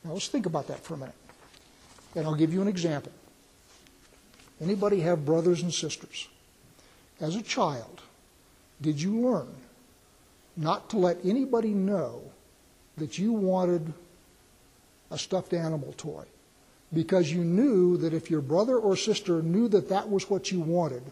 Now 0.04 0.14
let's 0.14 0.28
think 0.28 0.46
about 0.46 0.68
that 0.68 0.80
for 0.80 0.96
a 0.96 0.98
minute. 0.98 1.16
And 2.16 2.26
I'll 2.26 2.36
give 2.36 2.54
you 2.54 2.62
an 2.62 2.68
example. 2.68 3.12
Anybody 4.62 5.02
have 5.02 5.26
brothers 5.26 5.62
and 5.62 5.74
sisters? 5.74 6.28
As 7.22 7.36
a 7.36 7.42
child, 7.42 8.02
did 8.82 9.02
you 9.02 9.20
learn 9.20 9.54
not 10.58 10.90
to 10.90 10.98
let 10.98 11.18
anybody 11.24 11.70
know 11.70 12.22
that 12.98 13.18
you 13.18 13.32
wanted 13.32 13.94
a 15.12 15.18
stuffed 15.18 15.54
animal 15.54 15.94
toy? 15.98 16.24
Because 16.94 17.32
you 17.32 17.44
knew 17.44 17.98
that 17.98 18.14
if 18.14 18.32
your 18.32 18.42
brother 18.42 18.78
or 18.78 18.96
sister 18.96 19.42
knew 19.42 19.68
that 19.70 19.90
that 19.90 20.10
was 20.10 20.30
what 20.30 20.52
you 20.52 20.60
wanted, 20.60 21.04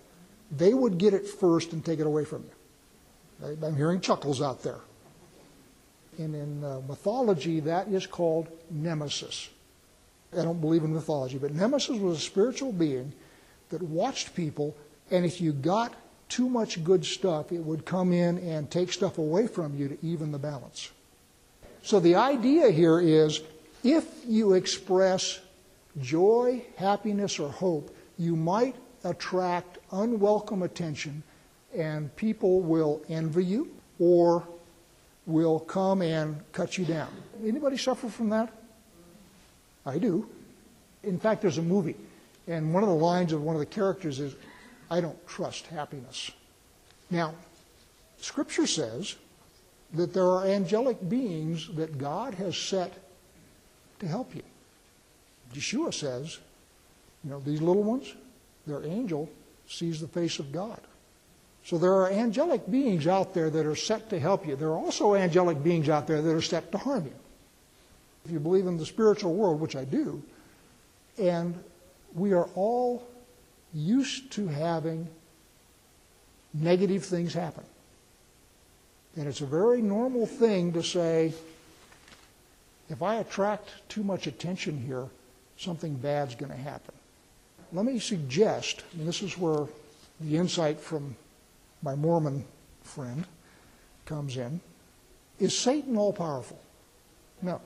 they 0.51 0.73
would 0.73 0.97
get 0.97 1.13
it 1.13 1.27
first 1.27 1.73
and 1.73 1.85
take 1.85 1.99
it 1.99 2.07
away 2.07 2.25
from 2.25 2.43
you. 2.43 3.57
I'm 3.63 3.75
hearing 3.75 4.01
chuckles 4.01 4.41
out 4.41 4.63
there. 4.63 4.79
And 6.17 6.33
in 6.33 6.63
uh, 6.63 6.81
mythology, 6.87 7.59
that 7.59 7.89
is 7.89 8.07
called 8.07 8.47
nemesis. 8.71 9.49
I 10.33 10.43
don't 10.43 10.59
believe 10.61 10.83
in 10.83 10.93
mythology, 10.93 11.37
but 11.37 11.53
Nemesis 11.53 11.97
was 11.97 12.17
a 12.17 12.21
spiritual 12.21 12.71
being 12.71 13.13
that 13.69 13.81
watched 13.81 14.35
people, 14.35 14.75
and 15.11 15.25
if 15.25 15.39
you 15.39 15.53
got 15.53 15.93
too 16.29 16.49
much 16.49 16.83
good 16.83 17.05
stuff, 17.05 17.51
it 17.51 17.59
would 17.59 17.85
come 17.85 18.11
in 18.11 18.37
and 18.39 18.69
take 18.69 18.91
stuff 18.91 19.17
away 19.17 19.47
from 19.47 19.75
you 19.75 19.87
to 19.87 19.97
even 20.05 20.31
the 20.31 20.37
balance. 20.37 20.91
So 21.83 21.99
the 21.99 22.15
idea 22.15 22.69
here 22.69 22.99
is 22.99 23.41
if 23.83 24.05
you 24.27 24.53
express 24.53 25.39
joy, 26.01 26.65
happiness, 26.75 27.39
or 27.39 27.49
hope, 27.49 27.95
you 28.17 28.35
might 28.35 28.75
attract 29.03 29.77
unwelcome 29.91 30.63
attention, 30.63 31.23
and 31.73 32.13
people 32.15 32.61
will 32.61 33.01
envy 33.07 33.45
you 33.45 33.71
or 33.99 34.45
will 35.25 35.59
come 35.59 36.01
and 36.01 36.41
cut 36.51 36.77
you 36.77 36.85
down. 36.85 37.09
Anybody 37.45 37.77
suffer 37.77 38.09
from 38.09 38.29
that? 38.29 38.51
I 39.87 39.97
do. 39.97 40.27
In 41.03 41.17
fact, 41.17 41.41
there's 41.41 41.57
a 41.57 41.63
movie, 41.63 41.95
and 42.47 42.73
one 42.73 42.83
of 42.83 42.89
the 42.89 42.95
lines 42.95 43.31
of 43.31 43.41
one 43.41 43.55
of 43.55 43.61
the 43.61 43.65
characters 43.65 44.19
is, 44.19 44.35
I 44.91 44.99
don't 44.99 45.27
trust 45.27 45.67
happiness. 45.67 46.29
Now, 47.09 47.33
Scripture 48.17 48.67
says 48.67 49.15
that 49.93 50.13
there 50.13 50.25
are 50.25 50.45
angelic 50.45 51.07
beings 51.07 51.69
that 51.75 51.97
God 51.97 52.33
has 52.33 52.57
set 52.57 52.93
to 53.99 54.07
help 54.07 54.35
you. 54.35 54.43
Yeshua 55.53 55.93
says, 55.93 56.39
you 57.23 57.29
know, 57.29 57.39
these 57.39 57.61
little 57.61 57.83
ones, 57.83 58.13
their 58.65 58.83
angel 58.83 59.29
sees 59.67 60.01
the 60.01 60.07
face 60.07 60.39
of 60.39 60.51
God. 60.51 60.81
So 61.63 61.77
there 61.77 61.93
are 61.93 62.09
angelic 62.09 62.69
beings 62.69 63.07
out 63.07 63.33
there 63.33 63.49
that 63.49 63.65
are 63.65 63.75
set 63.75 64.09
to 64.09 64.19
help 64.19 64.45
you. 64.45 64.57
There 64.57 64.69
are 64.69 64.77
also 64.77 65.15
angelic 65.15 65.63
beings 65.63 65.87
out 65.87 66.07
there 66.07 66.21
that 66.21 66.33
are 66.33 66.41
set 66.41 66.71
to 66.73 66.77
harm 66.77 67.05
you 67.05 67.13
if 68.27 68.33
you 68.33 68.41
believe 68.41 68.67
in 68.67 68.75
the 68.75 68.85
spiritual 68.85 69.33
world, 69.33 69.61
which 69.61 69.77
I 69.77 69.85
do, 69.85 70.21
and 71.17 71.57
we 72.13 72.33
are 72.33 72.49
all 72.55 73.07
used 73.73 74.31
to 74.31 74.47
having 74.47 75.07
negative 76.53 77.05
things 77.05 77.33
happen. 77.33 77.63
And 79.15 79.27
it's 79.27 79.39
a 79.39 79.45
very 79.45 79.81
normal 79.81 80.25
thing 80.25 80.73
to 80.73 80.83
say, 80.83 81.33
if 82.89 83.01
I 83.01 83.15
attract 83.15 83.69
too 83.87 84.03
much 84.03 84.27
attention 84.27 84.77
here, 84.77 85.05
something 85.57 85.95
bad's 85.95 86.35
going 86.35 86.51
to 86.51 86.57
happen. 86.57 86.93
Let 87.71 87.85
me 87.85 87.97
suggest, 87.97 88.83
and 88.93 89.07
this 89.07 89.21
is 89.21 89.37
where 89.37 89.67
the 90.19 90.35
insight 90.35 90.81
from 90.81 91.15
my 91.81 91.95
Mormon 91.95 92.43
friend 92.83 93.23
comes 94.05 94.35
in, 94.35 94.59
is 95.39 95.57
Satan 95.57 95.95
all 95.95 96.11
powerful? 96.11 96.59
No. 97.41 97.61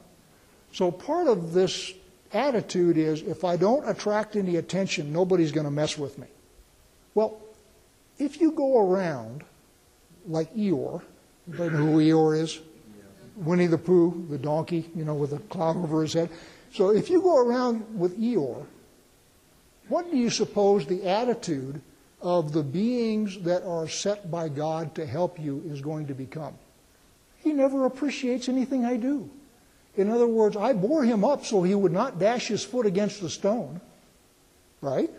So 0.74 0.92
part 0.92 1.28
of 1.28 1.54
this 1.54 1.94
attitude 2.34 2.98
is 2.98 3.22
if 3.22 3.44
I 3.44 3.58
don't 3.58 3.88
attract 3.88 4.36
any 4.36 4.56
attention, 4.56 5.12
nobody's 5.12 5.52
going 5.52 5.66
to 5.66 5.72
mess 5.72 5.98
with 5.98 6.18
me. 6.18 6.28
Well, 7.14 7.42
if 8.18 8.40
you 8.40 8.52
go 8.52 8.80
around 8.80 9.44
like 10.28 10.54
Eeyore, 10.56 11.02
anybody 11.48 11.70
know 11.72 11.86
who 11.86 12.00
Eeyore 12.00 12.40
is? 12.40 12.60
Winnie 13.38 13.68
the 13.68 13.78
Pooh, 13.78 14.26
the 14.30 14.38
donkey, 14.38 14.90
you 14.96 15.04
know, 15.04 15.16
with 15.16 15.34
a 15.34 15.40
cloud 15.40 15.78
over 15.78 16.02
his 16.02 16.14
head. 16.14 16.30
So 16.74 16.92
if 16.92 17.10
you 17.10 17.22
go 17.22 17.38
around 17.38 18.00
with 18.00 18.20
Eeyore, 18.20 18.66
what 19.88 20.10
do 20.10 20.18
you 20.18 20.30
suppose 20.30 20.86
the 20.86 21.08
attitude 21.08 21.82
of 22.22 22.54
the 22.54 22.64
beings 22.64 23.40
that 23.40 23.64
are 23.64 23.88
set 23.88 24.30
by 24.30 24.48
God 24.48 24.96
to 24.96 25.06
help 25.06 25.40
you 25.40 25.64
is 25.66 25.82
going 25.82 26.08
to 26.08 26.14
become? 26.14 26.54
He 27.38 27.52
never 27.52 27.86
appreciates 27.86 28.48
anything 28.48 28.86
I 28.86 28.98
do. 28.98 29.30
In 29.98 30.10
other 30.10 30.28
words, 30.28 30.56
I 30.56 30.74
bore 30.74 31.04
him 31.04 31.24
up 31.24 31.46
so 31.46 31.64
he 31.64 31.76
would 31.76 31.92
not 31.92 32.20
dash 32.20 32.48
his 32.48 32.64
foot 32.64 32.86
against 32.86 33.22
the 33.22 33.30
stone. 33.30 33.82
Right? 34.80 35.10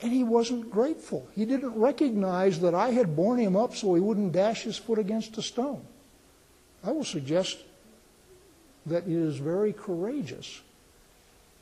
And 0.00 0.12
he 0.12 0.24
wasn't 0.24 0.70
grateful. 0.70 1.28
He 1.34 1.44
didn't 1.44 1.74
recognize 1.74 2.60
that 2.60 2.74
I 2.74 2.90
had 2.90 3.16
borne 3.16 3.38
him 3.38 3.56
up 3.56 3.74
so 3.74 3.94
he 3.94 4.00
wouldn't 4.00 4.32
dash 4.32 4.62
his 4.62 4.76
foot 4.76 4.98
against 4.98 5.38
a 5.38 5.42
stone. 5.42 5.82
I 6.84 6.92
will 6.92 7.04
suggest 7.04 7.58
that 8.86 9.04
it 9.04 9.12
is 9.12 9.36
very 9.36 9.72
courageous 9.72 10.60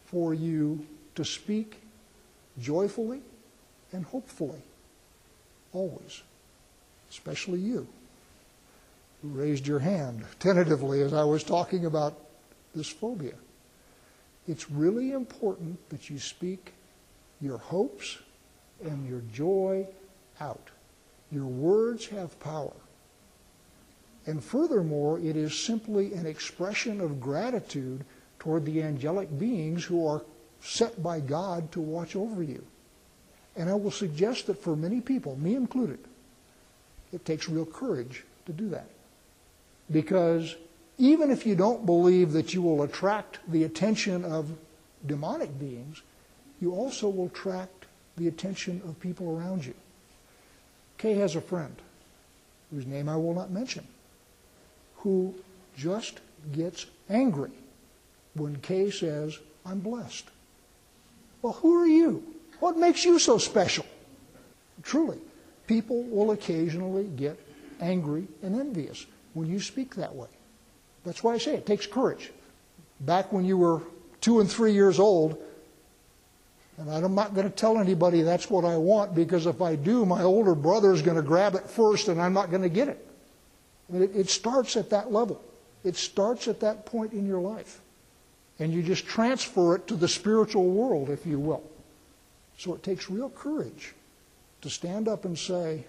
for 0.07 0.35
you 0.35 0.87
to 1.14 1.24
speak 1.24 1.81
joyfully 2.61 3.22
and 3.92 4.05
hopefully, 4.05 4.62
always, 5.72 6.22
especially 7.11 7.61
you 7.61 7.87
who 9.24 9.30
raised 9.30 9.66
your 9.66 9.78
hand 9.78 10.22
tentatively 10.38 11.00
as 11.00 11.14
I 11.14 11.24
was 11.24 11.42
talking 11.42 11.87
about 11.87 12.18
this 12.74 12.90
phobia. 12.90 13.32
It's 14.46 14.70
really 14.70 15.12
important 15.12 15.78
that 15.88 16.10
you 16.10 16.18
speak 16.18 16.74
your 17.40 17.56
hopes 17.56 18.18
and 18.84 19.08
your 19.08 19.22
joy 19.32 19.87
out. 20.40 20.68
Your 21.32 21.46
words 21.46 22.06
have 22.08 22.38
power. 22.38 22.74
And 24.26 24.44
furthermore, 24.44 25.18
it 25.18 25.37
is 25.37 25.58
simply 25.58 26.12
an 26.12 26.26
expression 26.26 27.00
of 27.00 27.20
gratitude 27.20 28.04
toward 28.38 28.66
the 28.66 28.82
angelic 28.82 29.38
beings 29.38 29.84
who 29.84 30.06
are 30.06 30.22
set 30.60 31.02
by 31.02 31.20
God 31.20 31.72
to 31.72 31.80
watch 31.80 32.14
over 32.14 32.42
you. 32.42 32.62
And 33.56 33.70
I 33.70 33.74
will 33.74 33.90
suggest 33.90 34.48
that 34.48 34.62
for 34.62 34.76
many 34.76 35.00
people, 35.00 35.37
me 35.37 35.54
included, 35.54 36.00
it 37.10 37.24
takes 37.24 37.48
real 37.48 37.66
courage 37.66 38.24
to 38.44 38.52
do 38.52 38.68
that. 38.68 38.88
Because 39.90 40.56
even 40.98 41.30
if 41.30 41.46
you 41.46 41.54
don't 41.54 41.84
believe 41.86 42.32
that 42.32 42.54
you 42.54 42.62
will 42.62 42.82
attract 42.82 43.38
the 43.48 43.64
attention 43.64 44.24
of 44.24 44.50
demonic 45.06 45.58
beings, 45.58 46.02
you 46.60 46.72
also 46.72 47.08
will 47.08 47.26
attract 47.26 47.86
the 48.16 48.28
attention 48.28 48.80
of 48.86 48.98
people 49.00 49.36
around 49.36 49.64
you. 49.64 49.74
Kay 50.98 51.14
has 51.14 51.36
a 51.36 51.40
friend, 51.40 51.74
whose 52.70 52.86
name 52.86 53.08
I 53.08 53.16
will 53.16 53.34
not 53.34 53.50
mention, 53.50 53.86
who 54.98 55.34
just 55.76 56.20
gets 56.52 56.86
angry 57.10 57.50
when 58.34 58.56
Kay 58.56 58.90
says, 58.90 59.38
I'm 59.66 59.80
blessed. 59.80 60.26
Well, 61.42 61.54
who 61.54 61.82
are 61.82 61.86
you? 61.86 62.22
What 62.60 62.78
makes 62.78 63.04
you 63.04 63.18
so 63.18 63.38
special? 63.38 63.84
Truly, 64.82 65.18
people 65.66 66.02
will 66.04 66.30
occasionally 66.30 67.04
get 67.04 67.38
angry 67.80 68.26
and 68.42 68.58
envious 68.58 69.04
when 69.34 69.48
you 69.48 69.60
speak 69.60 69.96
that 69.96 70.14
way. 70.14 70.28
That's 71.04 71.22
why 71.22 71.34
I 71.34 71.38
say 71.38 71.54
it 71.54 71.66
takes 71.66 71.86
courage. 71.86 72.30
Back 73.00 73.32
when 73.32 73.44
you 73.44 73.58
were 73.58 73.82
two 74.20 74.40
and 74.40 74.50
three 74.50 74.72
years 74.72 74.98
old, 74.98 75.38
and 76.78 76.90
I'm 76.90 77.14
not 77.14 77.34
going 77.34 77.48
to 77.48 77.54
tell 77.54 77.78
anybody 77.78 78.22
that's 78.22 78.50
what 78.50 78.64
I 78.64 78.76
want 78.76 79.14
because 79.14 79.46
if 79.46 79.62
I 79.62 79.76
do, 79.76 80.04
my 80.04 80.22
older 80.22 80.54
brother 80.54 80.92
is 80.92 81.02
going 81.02 81.16
to 81.16 81.22
grab 81.22 81.54
it 81.54 81.68
first 81.68 82.08
and 82.08 82.20
I'm 82.20 82.32
not 82.32 82.50
going 82.50 82.62
to 82.62 82.68
get 82.68 82.88
it. 82.88 83.06
It 83.92 84.28
starts 84.28 84.76
at 84.76 84.90
that 84.90 85.12
level. 85.12 85.40
It 85.84 85.94
starts 85.94 86.48
at 86.48 86.60
that 86.60 86.86
point 86.86 87.12
in 87.12 87.26
your 87.26 87.40
life. 87.40 87.80
And 88.58 88.72
you 88.72 88.82
just 88.82 89.06
transfer 89.06 89.76
it 89.76 89.86
to 89.88 89.96
the 89.96 90.08
spiritual 90.08 90.68
world, 90.68 91.10
if 91.10 91.26
you 91.26 91.38
will. 91.38 91.62
So 92.56 92.74
it 92.74 92.82
takes 92.82 93.10
real 93.10 93.30
courage 93.30 93.94
to 94.62 94.70
stand 94.70 95.06
up 95.08 95.24
and 95.24 95.38
say, 95.38 95.84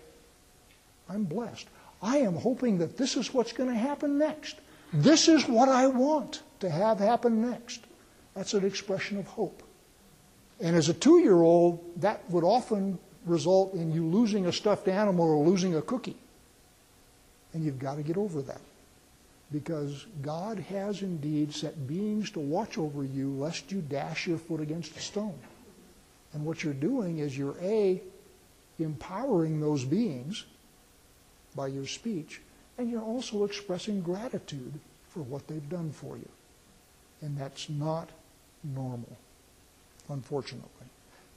I'm 1.09 1.23
blessed. 1.23 1.67
I 2.05 2.17
am 2.17 2.35
hoping 2.35 2.77
that 2.77 2.97
this 2.97 3.17
is 3.17 3.33
what's 3.33 3.51
going 3.51 3.69
to 3.69 3.75
happen 3.75 4.19
next. 4.19 4.59
This 4.93 5.27
is 5.27 5.47
what 5.47 5.69
I 5.69 5.87
want 5.87 6.43
to 6.59 6.69
have 6.69 6.99
happen 6.99 7.41
next. 7.41 7.83
That's 8.35 8.53
an 8.53 8.63
expression 8.63 9.17
of 9.17 9.25
hope. 9.25 9.63
And 10.61 10.75
as 10.75 10.87
a 10.87 10.93
two 10.93 11.19
year 11.19 11.41
old, 11.41 11.99
that 12.01 12.29
would 12.29 12.43
often 12.43 12.99
result 13.25 13.73
in 13.73 13.91
you 13.91 14.05
losing 14.05 14.45
a 14.45 14.51
stuffed 14.51 14.87
animal 14.87 15.25
or 15.25 15.43
losing 15.43 15.75
a 15.75 15.81
cookie. 15.81 16.17
And 17.53 17.63
you've 17.65 17.79
got 17.79 17.95
to 17.95 18.03
get 18.03 18.17
over 18.17 18.39
that. 18.43 18.61
Because 19.51 20.05
God 20.21 20.59
has 20.59 21.01
indeed 21.01 21.53
set 21.55 21.87
beings 21.87 22.29
to 22.31 22.39
watch 22.39 22.77
over 22.77 23.03
you 23.03 23.31
lest 23.31 23.71
you 23.71 23.81
dash 23.81 24.27
your 24.27 24.37
foot 24.37 24.61
against 24.61 24.95
a 24.95 24.99
stone. 24.99 25.39
And 26.33 26.45
what 26.45 26.63
you're 26.63 26.73
doing 26.73 27.17
is 27.17 27.35
you're 27.35 27.57
A, 27.61 27.99
empowering 28.77 29.59
those 29.59 29.83
beings 29.83 30.45
by 31.55 31.67
your 31.67 31.87
speech, 31.87 32.41
and 32.77 32.89
you're 32.89 33.01
also 33.01 33.43
expressing 33.43 34.01
gratitude 34.01 34.73
for 35.09 35.21
what 35.21 35.47
they've 35.47 35.69
done 35.69 35.91
for 35.91 36.17
you. 36.17 36.29
And 37.21 37.37
that's 37.37 37.69
not 37.69 38.09
normal, 38.63 39.17
unfortunately. 40.09 40.69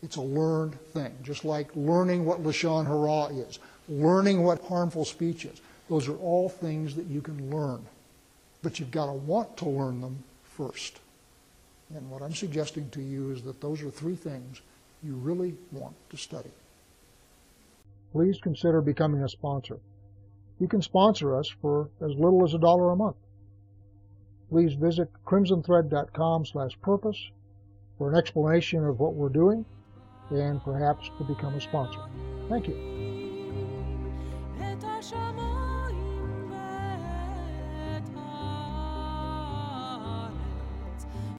It's 0.02 0.16
a 0.16 0.22
learned 0.22 0.81
thing, 0.92 1.12
just 1.22 1.44
like 1.44 1.68
learning 1.74 2.24
what 2.24 2.42
Lashon 2.42 2.87
Hara 2.87 3.35
is, 3.35 3.59
learning 3.88 4.42
what 4.42 4.62
harmful 4.64 5.04
speech 5.04 5.44
is. 5.44 5.61
Those 5.88 6.09
are 6.09 6.16
all 6.16 6.48
things 6.48 6.94
that 6.94 7.07
you 7.07 7.20
can 7.20 7.50
learn. 7.50 7.85
But 8.62 8.78
you've 8.78 8.90
got 8.90 9.07
to 9.07 9.12
want 9.12 9.57
to 9.59 9.68
learn 9.68 10.00
them 10.00 10.22
first. 10.44 10.98
And 11.94 12.11
what 12.11 12.22
I'm 12.22 12.35
suggesting 12.35 12.90
to 12.90 13.00
you 13.00 13.31
is 13.31 13.42
that 13.42 13.61
those 13.61 13.83
are 13.83 13.90
three 13.90 14.16
things 14.16 14.61
you 15.02 15.14
really 15.14 15.54
want 15.72 15.94
to 16.11 16.16
study. 16.16 16.50
Please 18.12 18.38
consider 18.42 18.81
becoming 18.81 19.22
a 19.22 19.28
sponsor. 19.28 19.78
You 20.58 20.68
can 20.68 20.82
sponsor 20.82 21.36
us 21.36 21.48
for 21.48 21.88
as 22.00 22.12
little 22.14 22.44
as 22.44 22.54
a 22.54 22.58
dollar 22.58 22.90
a 22.90 22.96
month. 22.96 23.16
Please 24.50 24.74
visit 24.74 25.08
crimsonthread.com 25.26 26.46
slash 26.46 26.80
purpose 26.80 27.30
for 27.98 28.10
an 28.10 28.16
explanation 28.16 28.84
of 28.84 28.98
what 28.98 29.14
we're 29.14 29.28
doing 29.28 29.64
and 30.30 30.62
perhaps 30.62 31.10
to 31.18 31.24
become 31.24 31.54
a 31.54 31.60
sponsor. 31.60 32.00
Thank 32.48 32.68
you. 32.68 32.97